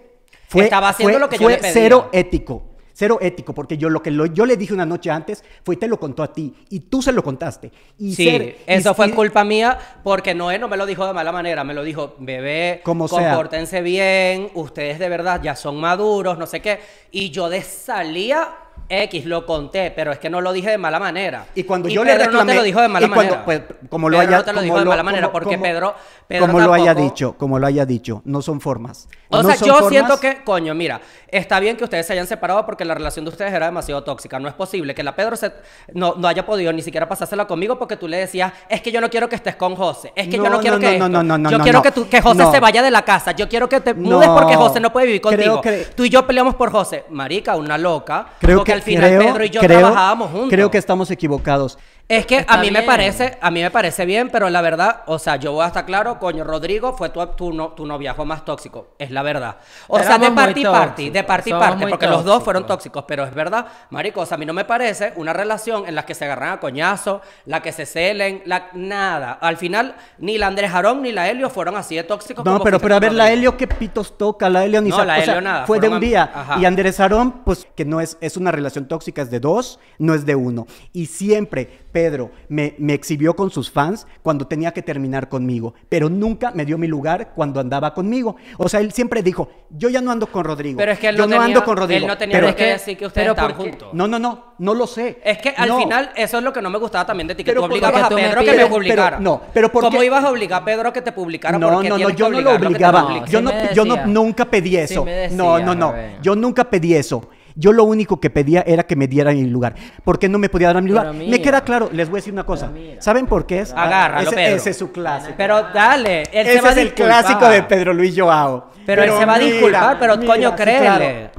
[0.48, 1.72] fue, Estaba haciendo fue- lo que yo fue le pedía.
[1.72, 2.64] cero ético.
[2.94, 5.86] Cero ético, porque yo lo que lo- yo le dije una noche antes fue te
[5.86, 7.70] lo contó a ti y tú se lo contaste.
[7.96, 11.06] Y Sí, ser- y- eso fue y- culpa mía porque Noé no me lo dijo
[11.06, 13.18] de mala manera, me lo dijo, bebé, Como sea.
[13.30, 16.80] compórtense bien, ustedes de verdad ya son maduros, no sé qué.
[17.12, 18.48] Y yo de salía
[18.88, 21.44] X lo conté, pero es que no lo dije de mala manera.
[21.54, 23.44] Y cuando Y yo le reclamé no te lo dijo de mala y cuando, manera.
[23.44, 25.62] pues, como lo Pedro haya no te lo dijo de mala manera como- porque como-
[25.62, 25.94] Pedro,
[26.26, 29.08] Pedro como lo haya dicho, como lo haya dicho, no son formas.
[29.30, 29.90] O No sea, yo formas.
[29.90, 33.30] siento que, coño, mira, está bien que ustedes se hayan separado porque la relación de
[33.30, 34.38] ustedes era demasiado tóxica.
[34.38, 35.52] No es posible que la Pedro se-
[35.92, 39.02] no, no haya podido ni siquiera pasársela conmigo porque tú le decías, es que yo
[39.02, 40.12] no quiero que estés con José.
[40.16, 41.08] Es que yo No, quiero que no, esto.
[41.10, 43.32] no, no, no, Yo quiero que, tú, que José se vaya de la casa.
[43.32, 45.60] Yo quiero que te mudes porque José no puede vivir creo contigo.
[45.60, 47.04] que- Tú y yo peleamos por José.
[47.10, 48.28] Marica, una loca.
[48.40, 50.48] Creo que al final creo- Pedro y yo creo- trabajábamos juntos.
[50.50, 51.78] Creo que estamos equivocados.
[52.08, 55.02] Es que Está a mí me parece, a mí me parece bien, pero la verdad,
[55.04, 58.24] o sea, yo voy a estar claro, coño, Rodrigo fue tu, tu, no, tu noviazgo
[58.24, 59.58] más tóxico, es la verdad.
[59.88, 63.04] O sea, de party party, de party somos party, porque los dos fueron tóxicos.
[63.06, 66.06] pero es verdad, marico, o sea, a mí no me parece una relación en la
[66.06, 69.32] que se agarran a coñazo, la que se celen, la, nada.
[69.32, 72.64] Al final, ni la Andrés Jarón ni la Helio fueron así de tóxicos No, como
[72.64, 73.30] pero, pero a ver, la.
[73.30, 74.48] Helio, ¿qué pitos toca?
[74.48, 76.30] La Helio ni No, la o sea, Helio nada, Fue de un día.
[76.34, 76.58] ajá.
[76.58, 80.14] Y Andrés Arón, pues que no es, es una relación tóxica, es de dos, no
[80.14, 80.66] es de uno.
[80.94, 86.08] Y siempre Pedro me, me exhibió con sus fans cuando tenía que terminar conmigo, pero
[86.08, 88.36] nunca me dio mi lugar cuando andaba conmigo.
[88.56, 90.78] O sea, él siempre dijo, yo ya no ando con Rodrigo.
[90.78, 92.02] Pero es que él yo no, tenía, ando con Rodrigo.
[92.02, 93.88] él no tenía pero por qué decir que ustedes pero estaban juntos.
[93.92, 95.18] No, no, no, no lo sé.
[95.24, 95.78] Es que al No.
[95.80, 98.04] final eso es lo que no me gustaba también de ti, que Pero tú obligabas
[98.04, 99.18] a me Pedro a que me pero- publicara.
[99.18, 100.06] no, pero ¿por ¿Cómo qué?
[100.06, 101.58] ibas a obligar a Pedro a que te publicara?
[101.58, 103.02] No, ¿Por qué no, no, que yo no lo que obligaba.
[103.08, 103.30] publique?
[103.30, 105.04] Yo Sí no, me yo no, nunca pedí Sí eso.
[105.04, 105.90] me no, decía, no, no.
[105.90, 106.18] Rubén.
[106.22, 107.28] Yo nunca pedí eso.
[107.54, 109.74] Yo lo único que pedía era que me dieran mi lugar.
[110.04, 111.12] ¿Por qué no me podía dar mi lugar?
[111.12, 112.68] Me queda claro, les voy a decir una cosa.
[112.68, 113.00] mira.
[113.02, 113.72] ¿Saben por qué es?
[113.72, 114.56] Agárralo, ese, Pedro.
[114.56, 115.34] ese es su clásico.
[115.36, 118.70] Pero dale, él se ese a es el clásico de Pedro Luis Joao.
[118.86, 120.80] Pero él se va a mira, disculpar, pero mira, coño, sí, créele.
[120.80, 121.30] claro.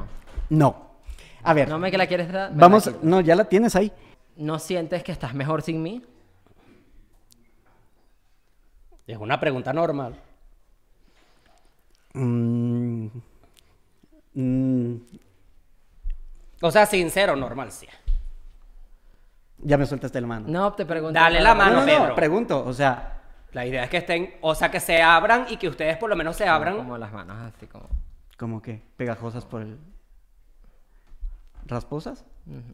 [0.49, 0.89] No.
[1.43, 2.51] A ver, No me que la quieres dar.
[2.53, 2.86] vamos.
[2.88, 2.93] la.
[3.01, 3.91] No, ya la tienes ahí.
[4.36, 6.01] ¿No sientes que estás mejor sin mí?
[9.07, 10.16] Es una pregunta normal.
[12.14, 13.07] Mm,
[14.34, 14.95] mm,
[16.62, 17.88] O sea, sincero, normal, sí.
[19.60, 20.45] ya me sueltaste la mano.
[20.47, 21.20] No, te pregunto.
[21.20, 22.16] Dale la mano, no, no, Pedro.
[22.16, 22.66] pregunto.
[22.66, 25.97] O sea, La idea es que estén, o sea, que se abran y que ustedes
[25.97, 26.78] por lo menos se abran.
[26.78, 27.88] Como las manos así como.
[28.38, 28.82] ¿cómo que?
[28.97, 29.78] ¿Pegajosas por el.
[31.66, 32.26] ¿Rasposas?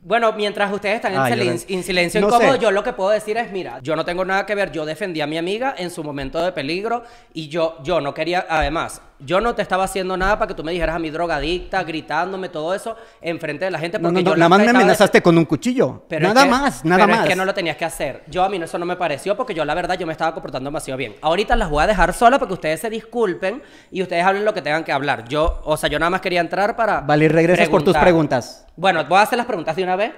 [0.02, 2.60] Bueno, mientras ustedes están en, Ah, silen- en silencio no incómodo, sé.
[2.60, 5.20] yo lo que puedo decir es, mira, yo no tengo nada que ver, yo defendí
[5.22, 7.04] a mi amiga en su momento de peligro
[7.34, 10.64] y yo, yo no quería, además, yo no te estaba haciendo nada para que tú
[10.64, 14.30] me dijeras a mi drogadicta, gritándome, todo eso, enfrente de la gente, No, porque no,
[14.30, 16.04] no, yo nada más me amenazaste con un cuchillo.
[16.08, 17.26] Pero es nada que- más, nada pero más.
[17.26, 18.24] es que no lo tenías que hacer.
[18.28, 20.68] Yo a mí eso no me pareció porque yo la verdad yo me estaba comportando
[20.70, 21.16] demasiado bien.
[21.22, 24.54] Ahorita las voy a dejar sola para que ustedes se disculpen y ustedes hablen lo
[24.54, 25.28] que tengan que hablar.
[25.28, 28.62] Yo, o sea, yo nada más quería entrar para Vale, y regresas por tus preguntas.
[28.78, 30.14] Bueno, voy a hacer las preguntas de una vez.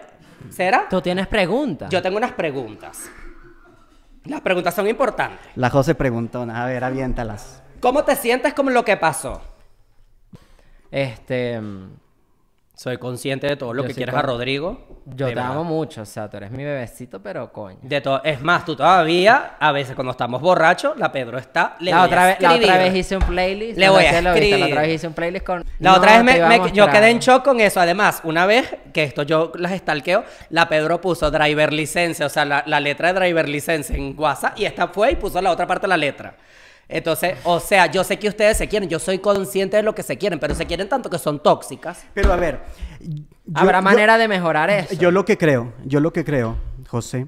[0.49, 0.87] ¿Será?
[0.89, 1.89] Tú tienes preguntas.
[1.89, 3.09] Yo tengo unas preguntas.
[4.25, 5.39] Las preguntas son importantes.
[5.55, 7.61] La José preguntó, a ver, aviéntalas.
[7.79, 9.41] ¿Cómo te sientes con lo que pasó?
[10.91, 11.61] Este.
[12.79, 14.85] Soy consciente de todo lo Yo que quieres con- a Rodrigo.
[15.07, 15.51] Yo te verdad.
[15.53, 17.79] amo mucho, o sea, tú eres mi bebecito, pero coño.
[17.81, 18.21] De todo.
[18.23, 21.75] Es más, tú todavía, a veces cuando estamos borrachos, la Pedro está.
[21.79, 22.83] Le La voy otra, a vez, la otra escribir.
[22.91, 23.79] vez hice un playlist.
[23.79, 24.63] Le voy a viste, La escribir.
[24.65, 25.63] otra vez hice un playlist con.
[25.79, 27.79] La No, otra vez me- yo quedé en shock con eso.
[27.79, 32.45] Además, una vez que esto yo las estalqueo, la Pedro puso driver licencia, o sea,
[32.45, 35.65] la, la letra de driver licencia en WhatsApp y esta fue y puso la otra
[35.65, 36.35] parte de la letra.
[36.89, 40.03] Entonces, o sea, yo sé que ustedes se quieren, yo soy consciente de lo que
[40.03, 42.05] se quieren, pero se quieren tanto que son tóxicas.
[42.13, 42.61] Pero a ver.
[43.01, 43.23] yo-
[43.53, 44.95] Habrá yo- manera de mejorar eso.
[44.95, 46.55] Yo lo que creo, yo lo que creo,
[46.87, 47.27] José,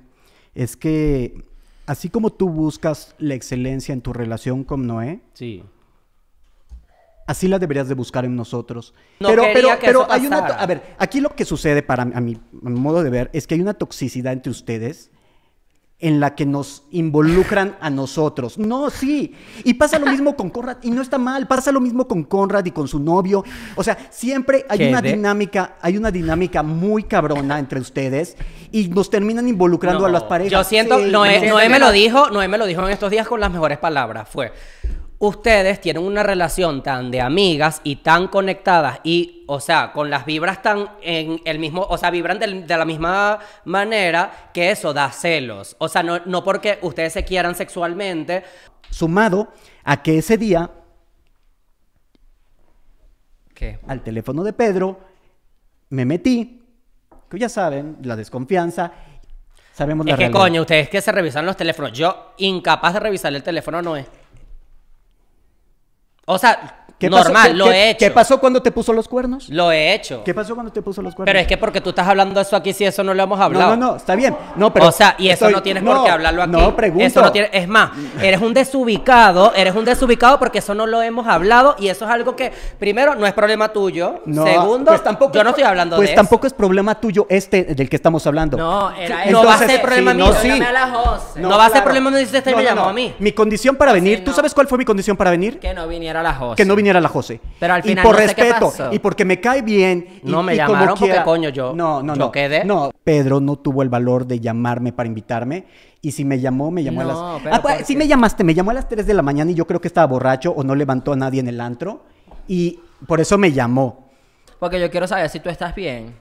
[0.55, 1.43] es que
[1.85, 5.63] así como tú buscas la excelencia en tu relación con Noé, Sí.
[7.27, 8.93] así la deberías de buscar en nosotros.
[9.19, 11.83] No pero quería pero, que pero eso hay una, a ver, aquí lo que sucede
[11.83, 15.11] para a mi, a mi modo de ver es que hay una toxicidad entre ustedes
[16.01, 18.57] en la que nos involucran a nosotros.
[18.57, 19.35] No, sí.
[19.65, 22.65] Y pasa lo mismo con Conrad, y no está mal, pasa lo mismo con Conrad
[22.65, 23.43] y con su novio.
[23.75, 25.11] O sea, siempre hay ¿Qué una de?
[25.11, 28.37] dinámica, hay una dinámica muy cabrona entre ustedes
[28.71, 30.51] y nos terminan involucrando a las parejas.
[30.51, 31.55] Yo siento, Sí, Noé, no.
[31.55, 34.29] Noé me lo dijo, Noé me lo dijo en estos días con las mejores palabras.
[34.29, 34.53] Fue,
[35.19, 40.25] ustedes tienen una relación tan de amigas y tan conectadas y, o sea, con las
[40.25, 45.11] vibras tan en el mismo, o sea, vibran de, la misma manera que eso da
[45.11, 45.75] celos.
[45.79, 48.43] O sea, no, no porque ustedes se quieran sexualmente,
[48.89, 49.49] Sumado
[49.83, 50.71] a que ese día,
[53.53, 53.79] ¿qué?
[53.87, 54.99] al teléfono de Pedro,
[55.89, 56.63] me metí,
[57.29, 58.91] que ya saben, la desconfianza,
[59.73, 60.41] sabemos la Es que realidad.
[60.41, 61.93] coño, ustedes que se revisan los teléfonos.
[61.93, 64.07] Yo, incapaz de revisar el teléfono, no es.
[66.31, 67.99] O sea, ¿Qué pasó- normal, qué- lo qué- he hecho.
[67.99, 69.47] ¿Qué pasó cuando te puso los cuernos?
[69.49, 70.21] Lo he hecho.
[70.25, 71.29] ¿Qué pasó cuando te puso los cuernos?
[71.31, 73.39] Pero es que porque tú estás hablando de eso aquí, si eso no lo hemos
[73.39, 73.75] No, hablado.
[73.77, 74.35] no, no, está bien.
[74.57, 76.51] No, pero o sea, y eso estoy- no tienes por no, qué hablarlo aquí.
[76.51, 77.05] No, pregunto.
[77.05, 77.91] Eso no tiene, es más,
[78.21, 82.11] eres un desubicado, eres un desubicado porque eso no lo hemos hablado y eso es
[82.11, 84.21] algo que, primero, no es problema tuyo.
[84.25, 87.25] No, Segundo, pues tampoco yo no es- estoy hablando Pues de tampoco es problema tuyo
[87.29, 88.57] este del que estamos hablando.
[88.57, 90.25] No, era No va a Entonces, ser problema sí, mío.
[90.27, 90.49] no, sí.
[90.49, 91.39] a.
[91.39, 93.13] No va a ser problema mío si usted me llamó a mí.
[93.19, 94.35] Mi condición para venir, ¿tú no.
[94.35, 95.59] sabes cuál fue mi condición para venir?
[95.59, 96.55] Que no viniera la Jose.
[96.55, 97.39] Que no viniera la José.
[97.59, 98.93] Pero al y final por no sé qué respeto pasó.
[98.93, 100.19] y porque me cae bien.
[100.23, 102.31] y- No me y como llamaron porque, quiera- coño, yo- no, no, yo no.
[102.31, 102.63] quedé.
[102.65, 105.65] No, Pedro no tuvo el valor de llamarme para invitarme.
[106.01, 107.41] Y si me llamó, me llamó No, a las.
[107.43, 107.99] pero Ah, pues, ¿por sí qué?
[107.99, 110.07] me llamaste, me llamó a las 3 de la mañana y yo creo que estaba
[110.07, 112.03] borracho o no levantó a nadie en el antro.
[112.47, 114.09] Y por eso me llamó.
[114.59, 116.15] Porque yo quiero saber si tú estás bien.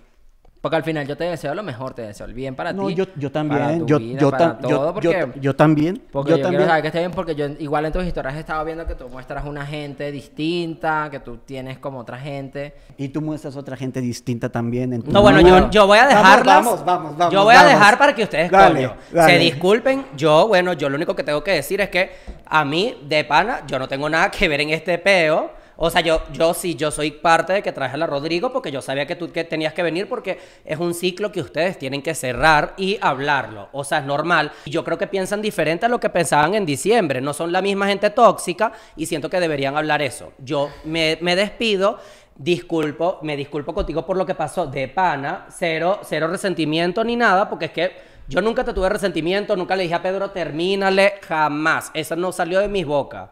[0.61, 2.95] Porque al final yo te deseo lo mejor, te deseo el bien para No, ti.
[2.97, 3.79] yo, yo para también.
[3.81, 6.03] tu Yo, vida, yo, para tam- todo, yo- porque- yo también.
[6.11, 6.59] Porque yo yo, también.
[6.63, 8.97] quiero saber que esté bien, porque yo igual en tus historias he estado viendo que
[8.97, 12.75] tú muestras una gente distinta, que tú tienes como otra gente.
[12.97, 14.93] Y tú muestras otra gente distinta también.
[14.93, 16.45] En tu No, bueno, yo, yo voy a dejarlas.
[16.65, 17.33] Vamos, vamos, vamos.
[17.33, 19.33] Yo voy a dejar para que ustedes, Dale, coño, dale.
[19.35, 20.07] se disculpen.
[20.17, 22.11] Yo, bueno, yo lo único que tengo que decir es que
[22.47, 25.53] a mí, de pana, yo no tengo nada que ver en este peo.
[25.81, 28.73] O sea, yo, yo sí, yo soy parte de que traje a la Rodrigo porque
[28.73, 32.03] yo sabía que tú que tenías que venir porque es un ciclo que ustedes tienen
[32.03, 33.69] que cerrar y hablarlo.
[33.71, 34.51] O sea, es normal.
[34.65, 37.21] Y yo creo que piensan diferente a lo que pensaban en diciembre.
[37.21, 40.33] No son la misma gente tóxica y siento que deberían hablar eso.
[40.39, 42.01] Yo me, me despido.
[42.35, 47.49] Disculpo, me disculpo contigo por lo que pasó de pana, cero, cero resentimiento ni nada,
[47.49, 47.93] porque es que
[48.29, 51.91] yo nunca te tuve resentimiento, nunca le dije a Pedro, termínale, jamás.
[51.95, 53.31] Eso no salió de mis bocas.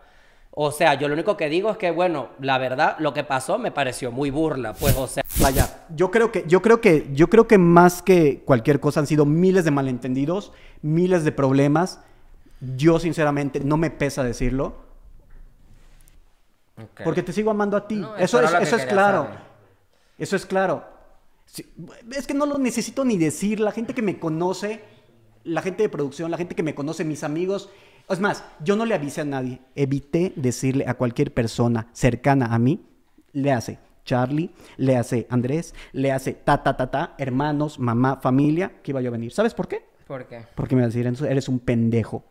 [0.58, 3.58] O sea, yo lo único que digo es que, bueno, la verdad, lo que pasó
[3.58, 5.22] me pareció muy burla, pues, o sea.
[5.38, 9.06] Vaya, yo creo que, yo creo que, yo creo que más que cualquier cosa han
[9.06, 12.00] sido miles de malentendidos, miles de problemas.
[12.74, 14.76] Yo sinceramente no me pesa decirlo,
[17.04, 17.96] porque te sigo amando a ti.
[17.96, 19.24] No, eso es, eso es claro.
[19.24, 19.38] saber.
[20.18, 20.84] Eso es claro.
[21.44, 21.70] Sí,
[22.16, 23.60] es que no lo necesito ni decir.
[23.60, 24.82] La gente que me conoce,
[25.44, 27.68] la gente de producción, la gente que me conoce, mis amigos.
[28.08, 29.60] Es más, yo no le avisé a nadie.
[29.74, 32.86] Evité decirle a cualquier persona cercana a mí,
[33.32, 38.72] le hace Charlie, le hace Andrés, le hace ta, ta, ta, ta, hermanos, mamá, familia,
[38.82, 39.32] que iba yo a venir.
[39.32, 39.84] ¿Sabes por qué?
[40.06, 40.44] ¿Por qué?
[40.54, 42.22] Porque me va a decir, eres un pendejo.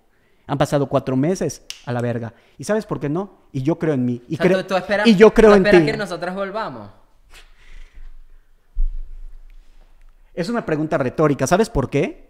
[0.47, 2.33] Han pasado cuatro meses a la verga.
[2.57, 3.39] ¿Y sabes por qué no?
[3.51, 4.21] Y yo creo en mí.
[4.29, 5.85] Y, O sea, creo, tú- tú esperas- y yo creo tú en ti.
[5.85, 6.89] que nosotros volvamos.
[10.33, 11.47] Es una pregunta retórica.
[11.47, 12.29] ¿Sabes por qué?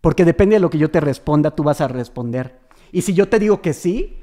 [0.00, 2.54] Porque depende de lo que yo te responda, tú vas a responder.
[2.92, 4.18] Y si yo te digo que sí,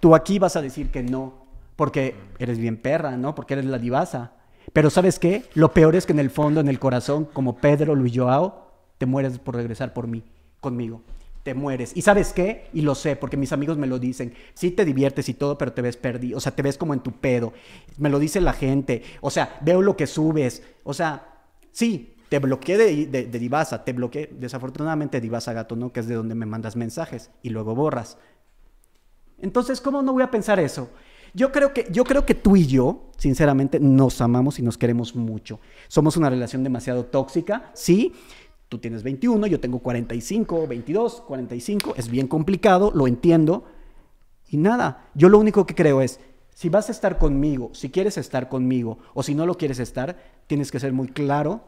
[0.00, 1.46] tú aquí vas a decir que no.
[1.76, 3.34] Porque eres bien perra, ¿no?
[3.34, 4.32] Porque eres la divasa.
[4.72, 5.44] Pero ¿sabes qué?
[5.54, 9.06] Lo peor es que en el fondo, en el corazón, como Pedro, Luis Joao, te
[9.06, 10.24] mueres por regresar por mí,
[10.60, 11.02] conmigo.
[11.44, 11.92] Te mueres.
[11.96, 12.68] ¿Y sabes qué?
[12.74, 14.34] Y lo sé, porque mis amigos me lo dicen.
[14.54, 16.36] Sí te diviertes y todo, pero te ves perdido.
[16.36, 17.52] O sea, te ves como en tu pedo.
[17.96, 19.02] Me lo dice la gente.
[19.20, 20.62] O sea, veo lo que subes.
[20.82, 21.28] O sea,
[21.70, 23.84] sí, te bloqueé de, de, de Divasa.
[23.84, 25.92] Te bloqueé, desafortunadamente, Divasa Gato, ¿no?
[25.92, 28.18] Que es de donde me mandas mensajes y luego borras.
[29.40, 30.90] Entonces, ¿cómo no voy a pensar eso?
[31.34, 35.14] Yo creo que, yo creo que tú y yo, sinceramente, nos amamos y nos queremos
[35.14, 35.60] mucho.
[35.88, 38.12] Somos una relación demasiado tóxica, sí.
[38.68, 41.94] Tú tienes 21, yo tengo 45, 22, 45.
[41.96, 43.64] Es bien complicado, lo entiendo.
[44.48, 46.20] Y nada, yo lo único que creo es,
[46.54, 50.16] si vas a estar conmigo, si quieres estar conmigo, o si no lo quieres estar,
[50.46, 51.62] tienes que ser muy claro.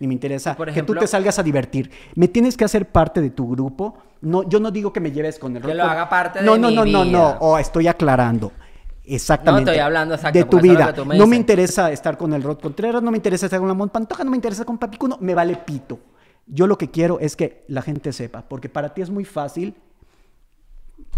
[0.00, 1.90] Ni me interesa Por que ejemplo- tú te salgas a divertir.
[2.14, 3.96] Me tienes que hacer parte de tu grupo.
[4.20, 6.54] No, yo no digo que me lleves con el Que rock, lo haga parte no,
[6.54, 7.10] de no, mi no, no, no.
[7.10, 7.38] vida.
[7.40, 8.52] O estoy aclarando.
[9.04, 9.66] Exactamente.
[9.66, 10.94] No, estoy hablando exacto, de tu porque eso es lo vida.
[10.94, 13.68] que me no me interesa estar con el Rod Contreras, no me interesa estar con
[13.68, 15.98] la Pantoja, no me interesa con Papi Cuno, me vale pito.
[16.46, 19.74] Yo lo que quiero es que la gente sepa, porque para ti es muy fácil.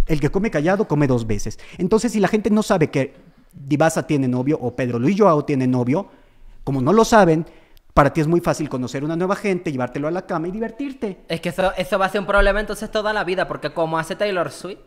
[0.06, 1.58] El que come callado come dos veces.
[1.78, 3.14] Entonces, si la gente no sabe que
[3.52, 6.08] Divasa tiene novio o Pedro Luis Joao tiene novio,
[6.64, 7.46] como no lo saben,
[7.96, 11.22] para ti es muy fácil conocer una nueva gente, llevártelo a la cama y divertirte.
[11.28, 13.98] Es que eso, eso va a ser un problema entonces toda la vida, porque como
[13.98, 14.80] hace Taylor Swift.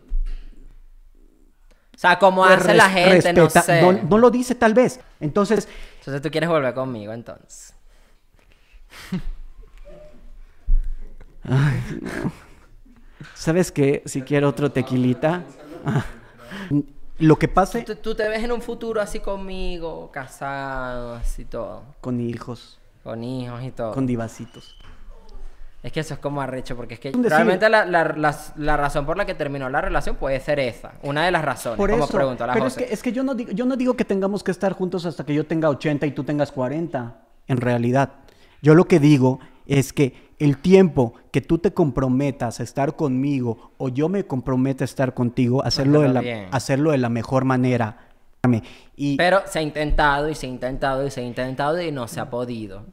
[1.96, 3.82] O sea, como hace la gente, no sé.
[3.82, 5.00] no, no lo dice tal vez.
[5.20, 7.74] Entonces, Entonces tú quieres volver conmigo, entonces.
[13.34, 14.04] ¿Sabes qué?
[14.06, 15.46] Si quiero otro tequilita.
[15.84, 16.06] Ah.
[17.20, 21.84] lo que pase ¿Tú, tú te ves en un futuro así conmigo, casado, así todo,
[22.02, 23.92] con hijos, con hijos y todo.
[23.94, 24.76] con divacitos.
[25.82, 29.26] Es que eso es como arrecho, porque es que realmente la, la- razón por la
[29.26, 30.92] que terminó la relación puede ser esa.
[31.04, 33.24] Una de las razones, Por como eso, preguntó la pero es que, es que yo,
[33.24, 36.06] no digo, yo no digo que tengamos que estar juntos hasta que yo tenga 80
[36.06, 37.16] y tú tengas 40,
[37.48, 38.12] en realidad.
[38.62, 43.72] Yo lo que digo es que el tiempo que tú te comprometas a estar conmigo
[43.78, 46.48] o yo me comprometa a estar contigo, hacerlo, de la, bien.
[46.52, 48.09] hacerlo de la mejor manera.
[48.96, 52.08] Y, Pero se ha intentado y se ha intentado y se ha intentado y no
[52.08, 52.86] se ha podido.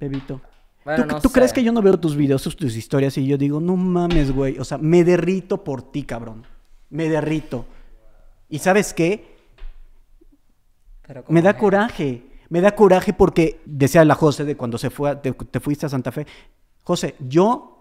[0.00, 0.40] Bebito,
[0.84, 3.36] Bueno, ¿tú, no tú crees que yo no veo tus videos, tus, historias y yo
[3.36, 4.58] digo, no mames, güey?
[4.58, 6.46] O sea, me derrito por ti, cabrón.
[6.90, 7.66] Me derrito.
[8.48, 9.36] ¿Y sabes qué?
[11.06, 11.56] Pero Me ¿cómo da es?
[11.56, 12.22] coraje.
[12.48, 15.84] Me da coraje porque, decía la José de cuando se fue, a- te, te fuiste
[15.84, 16.26] a Santa Fe.
[16.82, 17.77] José, yo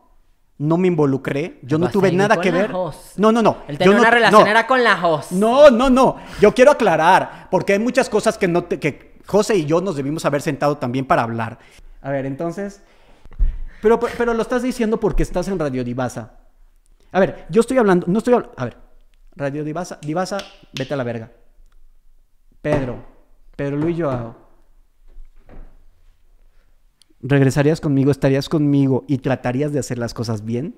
[0.59, 2.71] no me involucré, yo no tuve nada que ver.
[2.71, 3.57] No, no, no.
[3.67, 4.47] Él yo no- una relación, no.
[4.47, 5.31] era con la host.
[5.31, 6.17] No, no, no.
[6.41, 9.95] Yo quiero aclarar, porque hay muchas cosas que no te- que José y yo nos
[9.95, 11.59] debimos haber sentado también para hablar.
[12.01, 12.81] A ver, entonces.
[13.81, 16.33] Pero, pero lo estás diciendo porque estás en Radio Divasa.
[17.11, 18.55] A ver, yo estoy hablando, no estoy hablando.
[18.57, 18.77] A ver,
[19.35, 20.37] Radio Divasa, Divasa,
[20.73, 21.31] vete a la verga.
[22.61, 23.05] Pedro,
[23.55, 24.35] Pedro Luis Joao.
[27.21, 30.75] ¿Regresarías conmigo, estarías conmigo y tratarías de hacer las cosas bien?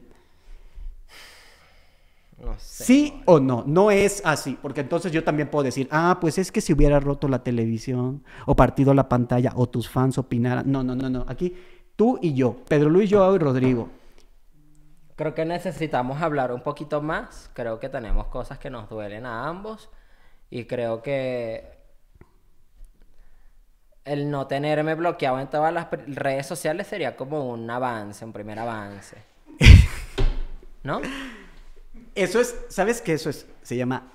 [2.37, 2.85] No sé.
[2.85, 3.65] ¿Sí o no?
[3.67, 6.99] No es así, porque entonces yo también puedo decir, ah, pues es que si hubiera
[7.01, 10.71] roto la televisión o partido la pantalla o tus fans opinaran.
[10.71, 11.25] No, no, no, no.
[11.27, 11.55] Aquí
[11.97, 13.89] tú y yo, Pedro Luis, Joao y Rodrigo.
[15.17, 17.51] Creo que necesitamos hablar un poquito más.
[17.53, 19.89] Creo que tenemos cosas que nos duelen a ambos.
[20.49, 21.78] Y creo que
[24.06, 28.60] el no tenerme bloqueado en todas las redes sociales sería como un avance, un primer
[28.60, 29.18] avance.
[30.84, 31.02] ¿No?
[32.16, 33.45] Eso es, ¿sabes qué eso es?
[33.62, 34.12] Se llama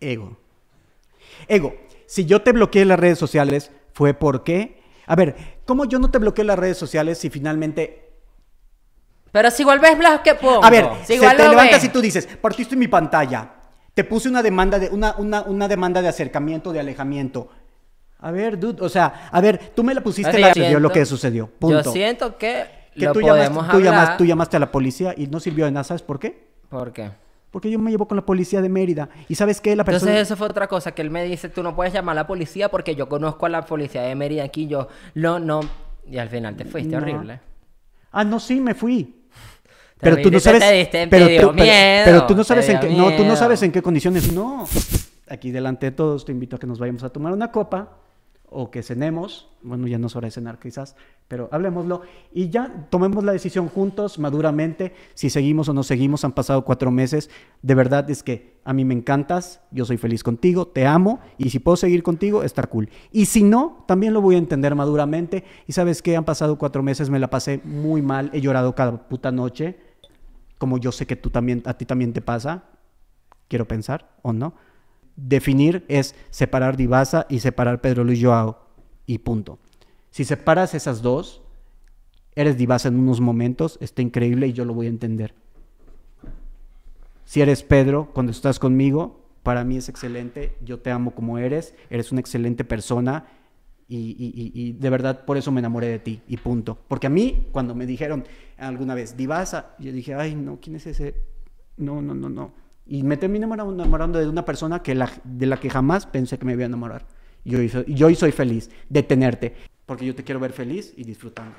[0.00, 0.36] ego.
[1.46, 1.74] Ego.
[2.06, 4.82] Si yo te bloqueé en las redes sociales, fue porque...
[5.06, 8.10] A ver, ¿cómo yo no te bloqueé en las redes sociales si finalmente
[9.32, 10.62] Pero si igual ves las que pongo.
[10.62, 11.84] A ver, si se te levantas ves.
[11.84, 13.54] y tú dices, partiste mi pantalla.
[13.94, 17.48] Te puse una demanda de una, una, una demanda de acercamiento, de alejamiento.
[18.20, 21.04] A ver, dude, o sea, a ver, tú me la pusiste, Así la lo que
[21.06, 21.46] sucedió.
[21.46, 21.82] Punto.
[21.84, 22.64] Yo siento que,
[22.94, 25.84] que lo tú, podemos llamaste, tú, llamaste a la policía y no sirvió de nada,
[25.84, 26.48] ¿sabes por qué?
[26.68, 27.10] ¿Por qué?
[27.50, 29.08] Porque yo me llevo con la policía de Mérida.
[29.28, 29.74] ¿Y sabes qué?
[29.74, 30.10] La persona...
[30.10, 32.26] Entonces eso fue otra cosa que él me dice, tú no puedes llamar a la
[32.26, 35.60] policía porque yo conozco a la policía de Mérida aquí, yo no, no,
[36.06, 36.98] y al final te fuiste No.
[36.98, 37.40] horrible.
[38.10, 39.14] Ah, no, sí, me fui.
[40.00, 40.62] Pero tú no sabes.
[40.62, 42.90] diste- pero, tú, pero- miedo, pero tú no sabes en qué.
[42.90, 44.32] No, tú no sabes en qué condiciones.
[44.32, 44.66] No.
[45.28, 47.96] Aquí delante de todos te invito a que nos vayamos a tomar una copa
[48.50, 49.48] o que cenemos.
[49.62, 50.94] Bueno, ya no es hora de cenar quizás,
[51.26, 56.24] pero hablemoslo y ya tomemos la decisión juntos, maduramente, si seguimos o no seguimos.
[56.24, 57.30] Han pasado cuatro meses.
[57.62, 61.50] De verdad es que a mí me encantas, yo soy feliz contigo, te amo y
[61.50, 62.88] si puedo seguir contigo, está cool.
[63.12, 65.44] Y si no, también lo voy a entender maduramente.
[65.66, 69.08] Y sabes que han pasado cuatro meses, me la pasé muy mal, he llorado cada
[69.08, 69.88] puta noche
[70.58, 72.64] como yo sé que tú también, a ti también te pasa,
[73.46, 74.54] quiero pensar, o no.
[75.20, 78.60] Definir es separar Divasa y separar Pedro Luis Joao,
[79.04, 79.58] y punto.
[80.10, 81.42] Si separas esas dos,
[82.36, 85.34] eres Divasa en unos momentos, está increíble y yo lo voy a entender.
[87.24, 91.74] Si eres Pedro, cuando estás conmigo, para mí es excelente, yo te amo como eres,
[91.90, 93.26] eres una excelente persona
[93.88, 96.78] y, de verdad por eso me enamoré de ti y punto.
[96.86, 98.24] Porque a mí, cuando me dijeron
[98.56, 101.16] alguna vez, Divasa, yo dije, ay, no, ¿quién es ese?
[101.76, 102.67] No, no, no, no.
[102.88, 106.44] Y me terminé enamorando, de una persona que la- de la que jamás pensé que
[106.46, 107.04] me iba a enamorar.
[107.44, 109.54] Y hoy, soy, y hoy soy feliz de tenerte,
[109.86, 111.54] porque yo te quiero ver feliz y disfrutando.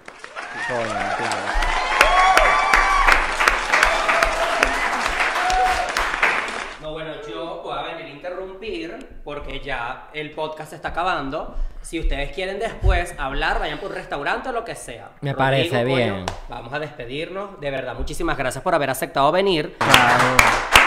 [6.82, 11.56] No, bueno, yo voy a venir a interrumpir porque ya el podcast se está acabando.
[11.82, 15.12] Si ustedes quieren después hablar, vayan por un restaurante o lo que sea.
[15.22, 16.26] Me parece coño, bien.
[16.48, 17.60] vamos a despedirnos.
[17.60, 19.76] De verdad, muchísimas gracias por haber aceptado venir.
[19.80, 20.79] Ay,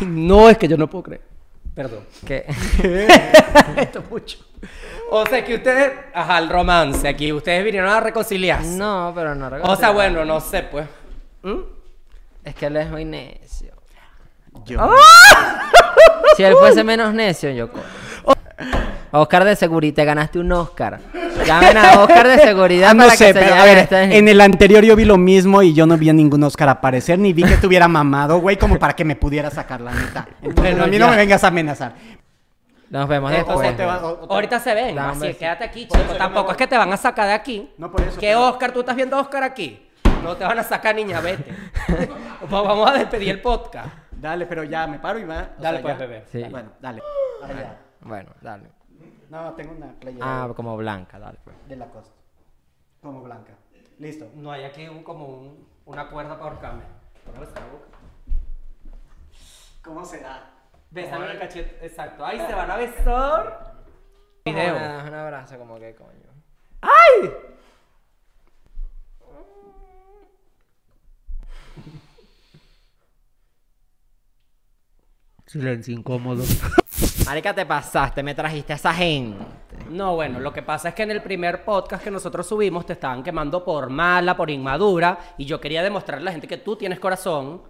[0.06, 1.22] no, es que yo no puedo creer.
[1.74, 2.00] Perdón.
[2.26, 2.44] ¿Qué?
[3.76, 4.38] Esto es mucho.
[5.10, 5.92] O sea, que ustedes...
[6.12, 7.32] Ajá, el romance aquí.
[7.32, 8.76] Ustedes vinieron a reconciliarse.
[8.76, 10.86] No, pero no O sea, bueno, no sé, pues.
[11.42, 11.60] ¿Mm?
[12.44, 13.72] Es que él es muy necio.
[14.64, 14.80] Yo,
[16.36, 17.80] Si él fuese menos necio, yo co-
[19.10, 20.98] Oscar de seguridad, te ganaste un Oscar.
[21.46, 24.18] Llamen a Oscar de seguridad Ah, no para sé, que se pero a ver, este-
[24.18, 27.18] en el anterior yo vi lo mismo y yo no vi a ningún Oscar aparecer,
[27.18, 30.26] ni vi que estuviera mamado, güey, como para que me pudiera sacar la neta.
[30.42, 31.04] Entonces, Bueno, a mí ya.
[31.06, 31.94] no me vengas a amenazar.
[32.90, 33.76] Nos vemos después.
[33.76, 35.38] te va- o- o te- Ahorita se ven, así besito.
[35.40, 36.14] quédate aquí, chico.
[36.16, 37.70] Tampoco es que te van a sacar de aquí.
[37.78, 38.72] No, por eso, ¿Qué pero- Oscar?
[38.72, 39.86] ¿Tú estás viendo a Oscar aquí?
[40.22, 41.52] No te van a sacar, niña, vete.
[42.40, 43.88] Pues vamos a despedir el podcast.
[44.10, 45.50] Dale, pero ya me paro y va.
[45.58, 46.06] o Dale, sea, pues, ya.
[46.06, 46.24] bebé.
[46.32, 46.42] Sí.
[46.50, 47.02] Bueno, dale.
[47.44, 47.76] Allá.
[48.00, 48.64] Bueno, dale.
[49.30, 51.38] No, tengo una playera Ah, como blanca, dale.
[51.44, 51.56] pues.
[51.68, 52.14] de la costa.
[53.02, 53.52] Como blanca.
[53.98, 54.30] Listo.
[54.34, 56.82] No hay aquí un- como un- una cuerda para ahorcarme.
[57.24, 57.86] Póngale esa boca.
[59.82, 60.50] ¿Cómo será?
[60.90, 61.84] Bésame en el cachete.
[61.86, 62.24] Exacto.
[62.24, 63.74] Ay, se van a besar.
[64.44, 64.74] Video.
[64.74, 66.30] Das un abrazo, como que coño.
[66.80, 67.30] ¡Ay!
[75.46, 76.44] Silencio incómodo.
[77.28, 79.36] Marica, te pasaste, me trajiste a esa gente.
[79.90, 82.94] No, bueno, lo que pasa es que en el primer podcast que nosotros subimos te
[82.94, 86.76] estaban quemando por mala, por inmadura, y yo quería demostrarle a la gente que tú
[86.76, 87.60] tienes corazón,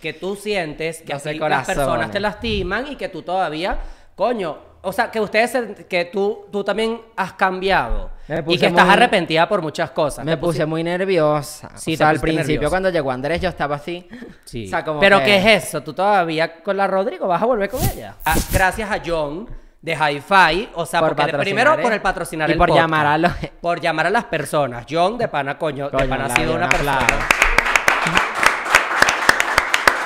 [0.00, 3.80] que tú sientes que No las personas te lastiman y que tú todavía,
[4.14, 8.10] coño, o sea, que ustedes, que tú, tú también has cambiado
[8.46, 10.24] y que estás muy- arrepentida por muchas cosas.
[10.24, 11.70] Me puse muy nerviosa.
[11.74, 12.70] Sí, o sea, al principio nerviosa.
[12.70, 14.08] cuando llegó Andrés yo estaba así.
[14.44, 14.66] Sí.
[14.66, 15.82] O sea, como Pero que- ¿qué es eso?
[15.82, 18.14] ¿Tú todavía con la Rodrigo vas a volver con ella?
[18.24, 19.48] Ah, gracias a John
[19.82, 22.84] de Hi-Fi, o sea, Por porque primero por el patrocinar Y el por podcast.
[22.84, 24.86] llamar a los- por llamar a las personas.
[24.90, 27.06] John de pana coño, de pana ha sido una un persona.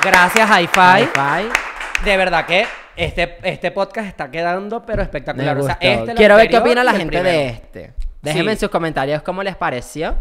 [0.04, 1.02] Gracias Hi-Fi.
[1.04, 2.04] Hi-Fi.
[2.04, 2.66] De verdad que
[2.96, 5.56] este, este podcast está quedando pero espectacular.
[5.58, 5.86] O sea, gustó.
[5.88, 7.92] este, Quiero ver qué opina la gente de este.
[8.20, 8.52] Déjenme Sí.
[8.52, 10.14] en sus comentarios cómo les pareció.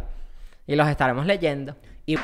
[0.68, 1.76] Y los estaremos leyendo.
[2.06, 2.18] Y